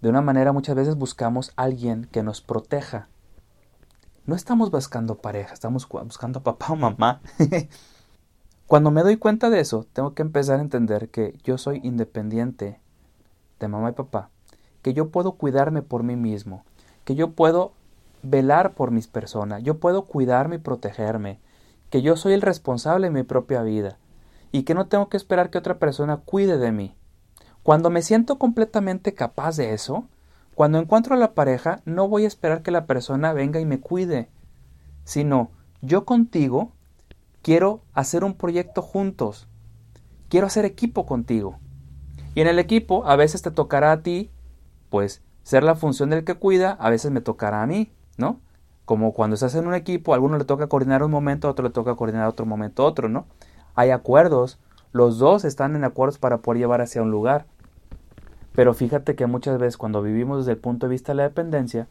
De 0.02 0.10
una 0.10 0.20
manera 0.20 0.52
muchas 0.52 0.76
veces 0.76 0.98
buscamos 0.98 1.54
a 1.56 1.64
alguien 1.64 2.10
que 2.12 2.22
nos 2.22 2.42
proteja. 2.42 3.08
No 4.26 4.36
estamos 4.36 4.72
buscando 4.72 5.16
pareja, 5.16 5.54
estamos 5.54 5.88
buscando 5.88 6.44
papá 6.44 6.74
o 6.74 6.76
mamá. 6.76 7.22
Cuando 8.68 8.92
me 8.92 9.04
doy 9.04 9.16
cuenta 9.16 9.50
de 9.50 9.62
eso, 9.62 9.88
tengo 9.94 10.14
que 10.14 10.22
empezar 10.22 10.60
a 10.60 10.64
entender 10.64 11.12
que 11.12 11.38
yo 11.46 11.58
soy 11.58 11.80
independiente 11.82 12.78
de 13.62 13.68
mamá 13.70 13.92
y 13.92 13.94
papá, 13.94 14.32
que 14.82 14.94
yo 14.94 15.12
puedo 15.12 15.38
cuidarme 15.38 15.82
por 15.82 16.04
mí 16.04 16.18
mismo, 16.18 16.66
que 17.06 17.16
yo 17.16 17.32
puedo 17.32 17.72
velar 18.26 18.74
por 18.74 18.92
mis 18.92 19.08
personas, 19.08 19.64
yo 19.64 19.80
puedo 19.80 20.06
cuidarme 20.06 20.56
y 20.56 20.60
protegerme, 20.60 21.40
que 21.90 22.02
yo 22.02 22.18
soy 22.18 22.34
el 22.34 22.42
responsable 22.42 23.08
de 23.08 23.14
mi 23.14 23.24
propia 23.24 23.62
vida 23.62 23.98
y 24.52 24.64
que 24.64 24.74
no 24.74 24.88
tengo 24.88 25.10
que 25.10 25.18
esperar 25.18 25.50
que 25.50 25.58
otra 25.58 25.80
persona 25.80 26.18
cuide 26.18 26.58
de 26.58 26.72
mí. 26.72 26.96
Cuando 27.64 27.90
me 27.90 28.02
siento 28.02 28.38
completamente 28.38 29.14
capaz 29.14 29.58
de 29.58 29.74
eso, 29.74 30.08
cuando 30.56 30.80
encuentro 30.80 31.16
a 31.16 31.18
la 31.18 31.34
pareja, 31.34 31.82
no 31.86 32.08
voy 32.08 32.24
a 32.24 32.28
esperar 32.28 32.62
que 32.62 32.72
la 32.72 32.86
persona 32.86 33.34
venga 33.34 33.60
y 33.60 33.66
me 33.66 33.80
cuide, 33.80 34.30
sino 35.04 35.52
yo 35.82 36.06
contigo 36.06 36.72
quiero 37.42 37.84
hacer 37.94 38.24
un 38.24 38.34
proyecto 38.34 38.82
juntos, 38.82 39.48
quiero 40.30 40.48
hacer 40.48 40.66
equipo 40.66 41.06
contigo. 41.06 41.60
Y 42.34 42.42
en 42.42 42.48
el 42.48 42.60
equipo 42.60 43.06
a 43.06 43.16
veces 43.16 43.42
te 43.42 43.52
tocará 43.52 43.92
a 43.92 44.02
ti, 44.02 44.32
pues, 44.90 45.22
ser 45.44 45.64
la 45.64 45.76
función 45.76 46.10
del 46.10 46.24
que 46.24 46.36
cuida, 46.36 46.72
a 46.72 46.90
veces 46.90 47.12
me 47.12 47.22
tocará 47.22 47.62
a 47.62 47.68
mí, 47.68 47.92
¿no? 48.18 48.40
Como 48.86 49.14
cuando 49.14 49.34
estás 49.34 49.56
en 49.56 49.68
un 49.68 49.74
equipo, 49.74 50.12
a 50.12 50.16
alguno 50.16 50.38
le 50.38 50.46
toca 50.46 50.68
coordinar 50.68 51.04
un 51.04 51.12
momento, 51.12 51.48
a 51.48 51.52
otro 51.52 51.66
le 51.66 51.72
toca 51.72 51.96
coordinar 51.96 52.28
otro 52.28 52.46
momento, 52.46 52.86
otro, 52.86 53.10
¿no? 53.10 53.26
Hay 53.74 53.90
acuerdos, 53.92 54.60
los 54.92 55.18
dos 55.18 55.44
están 55.44 55.76
en 55.76 55.84
acuerdos 55.84 56.20
para 56.20 56.38
poder 56.38 56.60
llevar 56.60 56.82
hacia 56.82 57.02
un 57.02 57.12
lugar. 57.12 57.46
Pero 58.54 58.74
fíjate 58.74 59.16
que 59.16 59.26
muchas 59.26 59.58
veces 59.60 59.76
cuando 59.76 60.02
vivimos 60.02 60.40
desde 60.40 60.54
el 60.54 60.58
punto 60.58 60.86
de 60.86 60.92
vista 60.92 61.12
de 61.12 61.18
la 61.18 61.24
dependencia, 61.24 61.88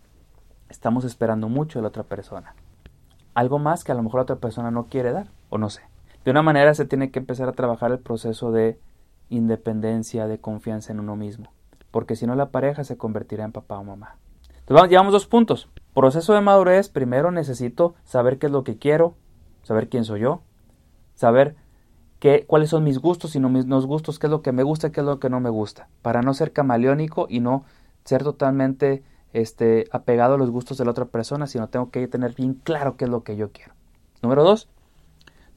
estamos 0.71 1.05
esperando 1.05 1.49
mucho 1.49 1.79
de 1.79 1.83
la 1.83 1.89
otra 1.89 2.05
persona. 2.05 2.55
Algo 3.35 3.59
más 3.59 3.85
que 3.85 3.93
a 3.93 3.95
lo 3.95 4.03
mejor 4.03 4.19
la 4.19 4.23
otra 4.23 4.37
persona 4.37 4.71
no 4.71 4.87
quiere 4.87 5.13
dar, 5.13 5.27
o 5.51 5.59
no 5.59 5.69
sé. 5.69 5.83
De 6.25 6.31
una 6.31 6.43
manera 6.43 6.75
se 6.75 6.87
tiene 6.87 7.11
que 7.11 7.19
empezar 7.19 7.49
a 7.49 7.53
trabajar 7.53 7.93
el 7.93 7.99
proceso 7.99 8.51
de 8.51 8.79
independencia, 9.29 10.27
de 10.27 10.39
confianza 10.39 10.93
en 10.93 11.01
uno 11.01 11.17
mismo. 11.17 11.53
Porque 11.91 12.17
si 12.17 12.27
no 12.27 12.35
la 12.35 12.51
pareja 12.51 12.85
se 12.85 12.97
convertirá 12.97 13.45
en 13.45 13.53
papá 13.53 13.79
o 13.79 13.85
mamá. 13.85 14.17
Entonces 14.61 14.89
llevamos 14.89 15.13
dos 15.13 15.27
puntos. 15.27 15.69
Proceso 15.95 16.35
de 16.35 16.41
madurez, 16.41 16.89
primero 16.89 17.31
necesito 17.31 17.95
saber 18.05 18.39
qué 18.39 18.47
es 18.47 18.53
lo 18.53 18.65
que 18.65 18.79
quiero, 18.79 19.15
saber 19.63 19.89
quién 19.89 20.05
soy 20.05 20.21
yo, 20.21 20.43
saber 21.15 21.57
cuáles 22.47 22.71
son 22.71 22.85
mis 22.85 22.99
gustos 22.99 23.37
y 23.37 23.41
no 23.41 23.51
mis 23.51 23.67
gustos, 23.67 24.19
qué 24.19 24.27
es 24.27 24.31
lo 24.31 24.43
que 24.43 24.53
me 24.53 24.63
gusta, 24.63 24.91
qué 24.91 25.01
es 25.01 25.07
lo 25.07 25.21
que 25.21 25.29
no 25.29 25.41
me 25.41 25.51
gusta, 25.51 25.89
para 26.01 26.23
no 26.23 26.33
ser 26.33 26.53
camaleónico 26.53 27.27
y 27.29 27.41
no 27.41 27.65
ser 28.05 28.23
totalmente 28.23 29.03
este, 29.33 29.87
apegado 29.93 30.35
a 30.35 30.39
los 30.39 30.51
gustos 30.51 30.79
de 30.79 30.85
la 30.85 30.93
otra 30.93 31.05
persona, 31.05 31.47
sino 31.47 31.69
tengo 31.69 31.91
que 31.91 32.09
tener 32.09 32.35
bien 32.35 32.55
claro 32.55 32.97
qué 32.97 33.05
es 33.05 33.11
lo 33.11 33.23
que 33.25 33.37
yo 33.37 33.53
quiero. 33.53 33.75
Número 34.23 34.43
dos, 34.43 34.69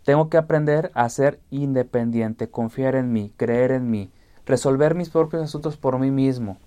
tengo 0.04 0.30
que 0.30 0.38
aprender 0.38 0.92
a 0.94 1.08
ser 1.10 1.40
independiente, 1.52 2.50
confiar 2.50 2.96
en 2.96 3.14
mí, 3.14 3.32
creer 3.38 3.72
en 3.72 3.90
mí, 3.90 4.12
resolver 4.46 4.94
mis 4.94 5.10
propios 5.10 5.44
asuntos 5.44 5.78
por 5.78 5.98
mí 6.00 6.12
mismo, 6.12 6.58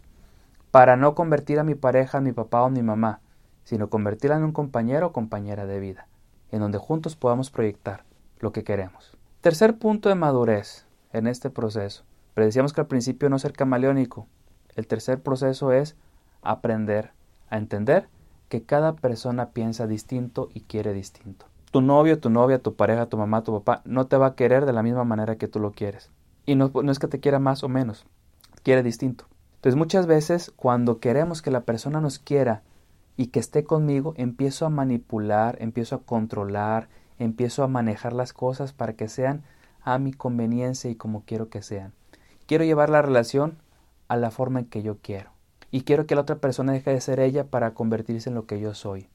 para 0.71 0.97
no 0.97 1.15
convertir 1.15 1.59
a 1.59 1.65
mi 1.65 1.75
pareja 1.75 2.19
en 2.19 2.25
mi 2.25 2.33
papá 2.33 2.63
o 2.63 2.71
mi 2.71 2.83
mamá, 2.83 3.21
sino 3.65 3.91
convertirla 3.91 4.37
en 4.37 4.45
un 4.45 4.53
compañero 4.53 5.09
o 5.09 5.13
compañera 5.13 5.67
de 5.67 5.81
vida, 5.81 6.07
en 6.51 6.61
donde 6.61 6.79
juntos 6.79 7.17
podamos 7.17 7.51
proyectar 7.51 8.05
lo 8.39 8.53
que 8.53 8.65
queremos. 8.65 9.17
Tercer 9.41 9.79
punto 9.79 10.09
de 10.09 10.15
madurez 10.15 10.87
en 11.13 11.27
este 11.27 11.51
proceso. 11.51 12.05
Pero 12.35 12.47
decíamos 12.47 12.73
que 12.73 12.81
al 12.81 12.87
principio 12.87 13.29
no 13.29 13.39
ser 13.39 13.53
camaleónico. 13.53 14.27
El 14.77 14.87
tercer 14.87 15.21
proceso 15.23 15.73
es 15.73 15.97
aprender 16.43 17.13
a 17.49 17.59
entender 17.59 18.09
que 18.49 18.63
cada 18.63 18.95
persona 18.95 19.51
piensa 19.51 19.87
distinto 19.87 20.49
y 20.55 20.63
quiere 20.63 20.93
distinto. 20.93 21.47
Tu 21.71 21.81
novio, 21.81 22.19
tu 22.19 22.31
novia, 22.31 22.61
tu 22.61 22.75
pareja, 22.75 23.07
tu 23.07 23.17
mamá, 23.17 23.43
tu 23.43 23.53
papá 23.53 23.83
no 23.85 24.07
te 24.07 24.17
va 24.17 24.27
a 24.27 24.35
querer 24.35 24.67
de 24.67 24.73
la 24.73 24.83
misma 24.83 25.05
manera 25.05 25.37
que 25.37 25.49
tú 25.49 25.61
lo 25.61 25.73
quieres. 25.73 26.11
Y 26.47 26.57
no, 26.57 26.71
no 26.75 26.91
es 26.91 26.99
que 26.99 27.07
te 27.07 27.21
quiera 27.21 27.39
más 27.39 27.63
o 27.63 27.69
menos, 27.69 28.07
quiere 28.63 28.83
distinto. 28.83 29.27
Entonces 29.57 29.77
muchas 29.77 30.07
veces 30.07 30.53
cuando 30.57 30.99
queremos 30.99 31.43
que 31.43 31.51
la 31.51 31.61
persona 31.61 32.01
nos 32.01 32.19
quiera 32.19 32.63
y 33.17 33.27
que 33.29 33.41
esté 33.41 33.65
conmigo, 33.65 34.15
empiezo 34.17 34.67
a 34.67 34.71
manipular, 34.71 35.57
empiezo 35.61 35.97
a 35.97 36.03
controlar, 36.03 36.89
empiezo 37.19 37.63
a 37.63 37.69
manejar 37.69 38.13
las 38.13 38.33
cosas 38.33 38.73
para 38.73 38.95
que 38.95 39.09
sean 39.09 39.43
a 39.83 39.99
mi 39.99 40.13
conveniencia 40.13 40.91
y 40.91 40.95
como 40.95 41.25
quiero 41.25 41.49
que 41.49 41.63
sean. 41.63 41.93
Quiero 42.47 42.65
llevar 42.65 42.91
la 42.91 43.03
relación 43.03 43.59
a 44.09 44.17
la 44.17 44.31
forma 44.31 44.61
en 44.61 44.67
que 44.67 44.83
yo 44.83 44.99
quiero. 45.01 45.31
Y 45.71 45.83
quiero 45.83 46.07
que 46.07 46.15
la 46.15 46.23
otra 46.23 46.37
persona 46.37 46.73
deje 46.73 46.91
de 46.91 47.01
ser 47.01 47.21
ella 47.21 47.45
para 47.45 47.75
convertirse 47.75 48.29
en 48.29 48.35
lo 48.35 48.47
que 48.47 48.59
yo 48.59 48.75
soy. 48.75 49.09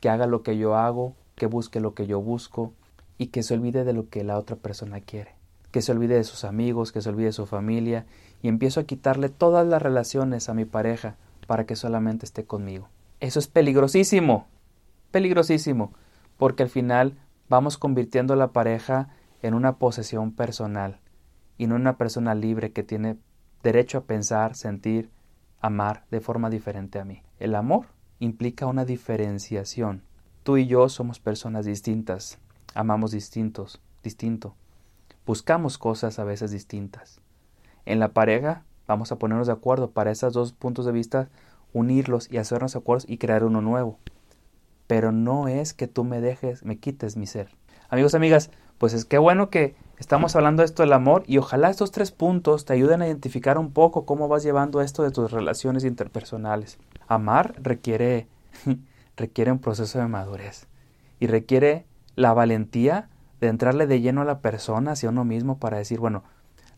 Que 0.00 0.08
haga 0.08 0.26
lo 0.26 0.42
que 0.42 0.56
yo 0.56 0.76
hago, 0.76 1.14
que 1.34 1.46
busque 1.46 1.80
lo 1.80 1.94
que 1.94 2.06
yo 2.06 2.20
busco 2.20 2.72
y 3.18 3.28
que 3.28 3.42
se 3.42 3.54
olvide 3.54 3.84
de 3.84 3.92
lo 3.92 4.08
que 4.08 4.22
la 4.22 4.38
otra 4.38 4.56
persona 4.56 5.00
quiere. 5.00 5.34
Que 5.72 5.82
se 5.82 5.92
olvide 5.92 6.14
de 6.14 6.24
sus 6.24 6.44
amigos, 6.44 6.92
que 6.92 7.02
se 7.02 7.08
olvide 7.08 7.26
de 7.26 7.32
su 7.32 7.46
familia 7.46 8.06
y 8.42 8.48
empiezo 8.48 8.80
a 8.80 8.84
quitarle 8.84 9.28
todas 9.28 9.66
las 9.66 9.82
relaciones 9.82 10.48
a 10.48 10.54
mi 10.54 10.64
pareja 10.64 11.16
para 11.46 11.66
que 11.66 11.74
solamente 11.74 12.24
esté 12.24 12.44
conmigo. 12.44 12.88
Eso 13.20 13.38
es 13.38 13.46
peligrosísimo. 13.46 14.46
Peligrosísimo. 15.10 15.92
Porque 16.36 16.62
al 16.62 16.68
final 16.68 17.18
vamos 17.48 17.78
convirtiendo 17.78 18.34
a 18.34 18.36
la 18.36 18.52
pareja 18.52 19.08
en 19.42 19.54
una 19.54 19.76
posesión 19.76 20.32
personal 20.32 21.00
y 21.58 21.66
no 21.66 21.76
en 21.76 21.82
una 21.82 21.96
persona 21.96 22.34
libre 22.34 22.72
que 22.72 22.82
tiene 22.82 23.16
derecho 23.62 23.98
a 23.98 24.04
pensar, 24.04 24.54
sentir, 24.54 25.10
amar 25.60 26.04
de 26.10 26.20
forma 26.20 26.50
diferente 26.50 26.98
a 26.98 27.04
mí. 27.04 27.22
El 27.38 27.54
amor 27.54 27.86
implica 28.18 28.66
una 28.66 28.84
diferenciación. 28.84 30.02
Tú 30.42 30.56
y 30.56 30.66
yo 30.66 30.88
somos 30.88 31.18
personas 31.18 31.64
distintas, 31.64 32.38
amamos 32.74 33.10
distintos, 33.10 33.80
distinto. 34.02 34.54
Buscamos 35.26 35.78
cosas 35.78 36.18
a 36.18 36.24
veces 36.24 36.50
distintas. 36.50 37.20
En 37.84 37.98
la 37.98 38.08
pareja 38.08 38.64
vamos 38.86 39.10
a 39.10 39.16
ponernos 39.16 39.48
de 39.48 39.52
acuerdo 39.52 39.90
para 39.90 40.10
esos 40.10 40.32
dos 40.32 40.52
puntos 40.52 40.86
de 40.86 40.92
vista, 40.92 41.28
unirlos 41.76 42.28
y 42.30 42.38
hacernos 42.38 42.76
acuerdos 42.76 43.08
y 43.08 43.18
crear 43.18 43.44
uno 43.44 43.60
nuevo 43.60 43.98
pero 44.86 45.12
no 45.12 45.48
es 45.48 45.74
que 45.74 45.88
tú 45.88 46.04
me 46.04 46.20
dejes, 46.20 46.64
me 46.64 46.78
quites 46.78 47.16
mi 47.16 47.26
ser. 47.26 47.48
Amigos, 47.88 48.14
amigas, 48.14 48.50
pues 48.78 48.94
es 48.94 49.04
que 49.04 49.18
bueno 49.18 49.50
que 49.50 49.74
estamos 49.98 50.36
hablando 50.36 50.60
de 50.60 50.66
esto 50.66 50.82
del 50.82 50.92
amor 50.92 51.24
y 51.26 51.38
ojalá 51.38 51.70
estos 51.70 51.90
tres 51.90 52.10
puntos 52.10 52.64
te 52.64 52.72
ayuden 52.72 53.02
a 53.02 53.06
identificar 53.06 53.58
un 53.58 53.72
poco 53.72 54.06
cómo 54.06 54.28
vas 54.28 54.42
llevando 54.42 54.80
esto 54.80 55.02
de 55.02 55.10
tus 55.10 55.30
relaciones 55.30 55.84
interpersonales. 55.84 56.78
Amar 57.08 57.54
requiere 57.62 58.28
requiere 59.16 59.52
un 59.52 59.58
proceso 59.58 59.98
de 59.98 60.08
madurez 60.08 60.66
y 61.20 61.26
requiere 61.26 61.86
la 62.16 62.32
valentía 62.32 63.08
de 63.40 63.48
entrarle 63.48 63.86
de 63.86 64.00
lleno 64.00 64.22
a 64.22 64.26
la 64.26 64.40
persona, 64.40 64.92
hacia 64.92 65.10
uno 65.10 65.24
mismo 65.24 65.58
para 65.58 65.78
decir, 65.78 66.00
bueno, 66.00 66.22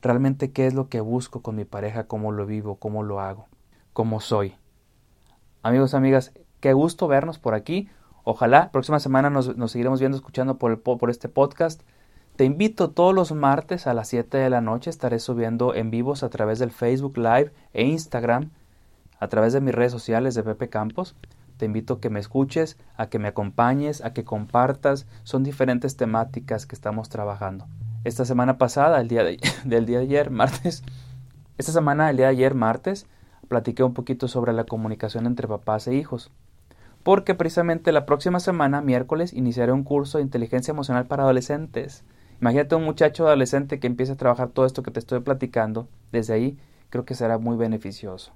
realmente 0.03 0.51
qué 0.51 0.67
es 0.67 0.75
lo 0.75 0.89
que 0.89 1.01
busco 1.01 1.43
con 1.43 1.57
mi 1.57 1.65
pareja, 1.65 2.05
cómo 2.05 2.33
lo 2.33 2.47
vivo, 2.47 2.77
cómo 2.77 3.03
lo 3.03 3.21
hago, 3.21 3.47
cómo 3.93 4.21
soy. 4.21 4.55
Amigos, 5.63 5.95
amigas, 5.95 6.33
qué 6.61 6.73
gusto 6.73 7.09
vernos 7.09 7.41
por 7.41 7.55
aquí. 7.55 7.89
Ojalá, 8.23 8.71
próxima 8.71 9.01
semana 9.01 9.29
nos, 9.29 9.53
seguiremos 9.73 9.99
viendo, 9.99 10.17
escuchando 10.17 10.57
por, 10.57 10.71
el, 10.71 10.79
por 10.79 11.11
este 11.11 11.29
podcast. 11.29 11.83
Te 12.37 12.45
invito 12.45 12.91
todos 12.91 13.13
los 13.13 13.33
martes 13.33 13.89
a 13.89 13.95
las 13.95 14.07
7 14.07 14.39
de 14.39 14.51
la 14.51 14.61
noche. 14.61 14.89
Estaré 14.89 15.19
subiendo 15.19 15.75
en 15.75 15.91
vivos 15.91 16.23
a 16.23 16.29
través 16.29 16.61
del 16.61 16.71
Facebook 16.71 17.19
Live 17.19 17.53
e 17.73 17.85
Instagram, 17.85 18.51
a 19.19 19.27
través 19.27 19.53
de 19.53 19.61
mis 19.61 19.75
redes 19.75 19.91
sociales 19.91 20.37
de 20.37 20.45
Pepe 20.45 20.69
Campos. 20.69 21.17
Te 21.57 21.65
invito 21.65 21.95
a 21.95 22.01
que 22.01 22.09
me 22.09 22.21
escuches, 22.21 22.79
a 22.97 23.09
que 23.09 23.19
me 23.19 23.27
acompañes, 23.27 24.05
a 24.05 24.13
que 24.13 24.23
compartas. 24.23 25.09
Son 25.25 25.43
diferentes 25.43 25.97
temáticas 25.97 26.67
que 26.67 26.77
estamos 26.77 27.09
trabajando. 27.09 27.67
Esta 28.05 28.25
semana 28.25 28.59
pasada, 28.59 29.01
el 29.01 29.09
día 29.09 29.25
de, 29.25 29.41
del 29.65 29.87
día 29.87 29.99
de 29.99 30.05
ayer, 30.05 30.31
martes, 30.31 30.85
esta 31.57 31.73
semana, 31.73 32.11
el 32.11 32.17
día 32.17 32.27
de 32.27 32.33
ayer, 32.33 32.55
martes, 32.55 33.09
platiqué 33.47 33.83
un 33.83 33.95
poquito 33.95 34.29
sobre 34.29 34.53
la 34.53 34.65
comunicación 34.65 35.27
entre 35.27 35.47
papás 35.47 35.87
e 35.87 35.95
hijos 35.95 36.31
porque 37.03 37.35
precisamente 37.35 37.93
la 37.93 38.07
próxima 38.07 38.41
semana, 38.41 38.83
miércoles, 38.83 39.33
iniciaré 39.33 39.73
un 39.73 39.85
curso 39.85 40.19
de 40.19 40.25
inteligencia 40.25 40.73
emocional 40.73 41.07
para 41.07 41.23
adolescentes. 41.23 42.05
Imagínate 42.41 42.75
un 42.75 42.85
muchacho 42.85 43.27
adolescente 43.27 43.81
que 43.81 43.87
empiece 43.87 44.13
a 44.13 44.17
trabajar 44.17 44.51
todo 44.51 44.67
esto 44.67 44.83
que 44.83 44.91
te 44.91 45.01
estoy 45.01 45.21
platicando, 45.21 45.89
desde 46.13 46.35
ahí 46.35 46.59
creo 46.91 47.05
que 47.05 47.15
será 47.15 47.39
muy 47.39 47.57
beneficioso. 47.57 48.33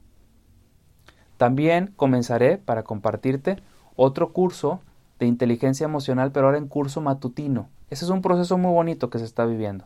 También 1.36 1.92
comenzaré 1.96 2.56
para 2.56 2.82
compartirte 2.82 3.56
otro 3.96 4.32
curso 4.32 4.80
de 5.18 5.26
inteligencia 5.26 5.84
emocional, 5.84 6.32
pero 6.32 6.46
ahora 6.46 6.58
en 6.58 6.68
curso 6.68 7.00
matutino. 7.00 7.68
Ese 7.90 8.04
es 8.04 8.10
un 8.10 8.22
proceso 8.22 8.58
muy 8.58 8.72
bonito 8.72 9.10
que 9.10 9.18
se 9.18 9.24
está 9.24 9.44
viviendo. 9.44 9.84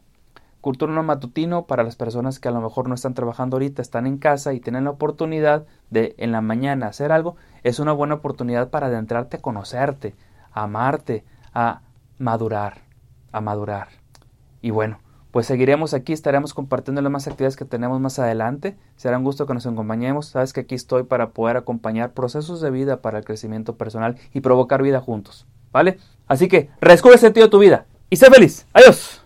Cultura 0.67 1.01
matutino 1.01 1.69
para 1.69 1.85
las 1.85 1.95
personas 1.95 2.41
que 2.41 2.49
a 2.49 2.51
lo 2.51 2.61
mejor 2.61 2.89
no 2.89 2.97
están 2.97 3.15
trabajando 3.15 3.55
ahorita, 3.55 3.81
están 3.81 4.05
en 4.05 4.19
casa 4.19 4.53
y 4.53 4.59
tienen 4.59 4.83
la 4.83 4.91
oportunidad 4.91 5.65
de 5.91 6.17
en 6.19 6.33
la 6.33 6.41
mañana 6.41 6.89
hacer 6.89 7.13
algo, 7.13 7.37
es 7.63 7.79
una 7.79 7.93
buena 7.93 8.17
oportunidad 8.17 8.69
para 8.69 8.89
adentrarte 8.89 9.37
a 9.37 9.41
conocerte, 9.41 10.17
a 10.51 10.65
amarte, 10.65 11.25
a 11.55 11.83
madurar, 12.19 12.79
a 13.31 13.41
madurar. 13.41 13.91
Y 14.61 14.71
bueno, 14.71 14.99
pues 15.31 15.47
seguiremos 15.47 15.95
aquí, 15.95 16.13
estaremos 16.13 16.53
compartiendo 16.53 17.01
las 17.01 17.13
más 17.13 17.29
actividades 17.29 17.55
que 17.55 17.65
tenemos 17.65 18.01
más 18.01 18.19
adelante. 18.19 18.77
Será 18.97 19.19
un 19.19 19.23
gusto 19.23 19.47
que 19.47 19.55
nos 19.55 19.67
acompañemos. 19.67 20.27
Sabes 20.27 20.53
que 20.53 20.63
aquí 20.63 20.75
estoy 20.75 21.05
para 21.05 21.31
poder 21.31 21.59
acompañar 21.59 22.11
procesos 22.11 22.61
de 22.61 22.73
vida 22.73 23.03
para 23.03 23.19
el 23.19 23.25
crecimiento 23.25 23.77
personal 23.77 24.17
y 24.35 24.41
provocar 24.41 24.83
vida 24.83 25.01
juntos. 25.01 25.47
¿Vale? 25.71 25.99
Así 26.27 26.49
que, 26.49 26.71
rescubre 26.81 27.15
el 27.15 27.21
sentido 27.21 27.47
de 27.47 27.53
tu 27.53 27.61
vida 27.61 27.87
y 28.11 28.17
sé 28.17 28.29
feliz. 28.29 28.67
Adiós. 28.73 29.26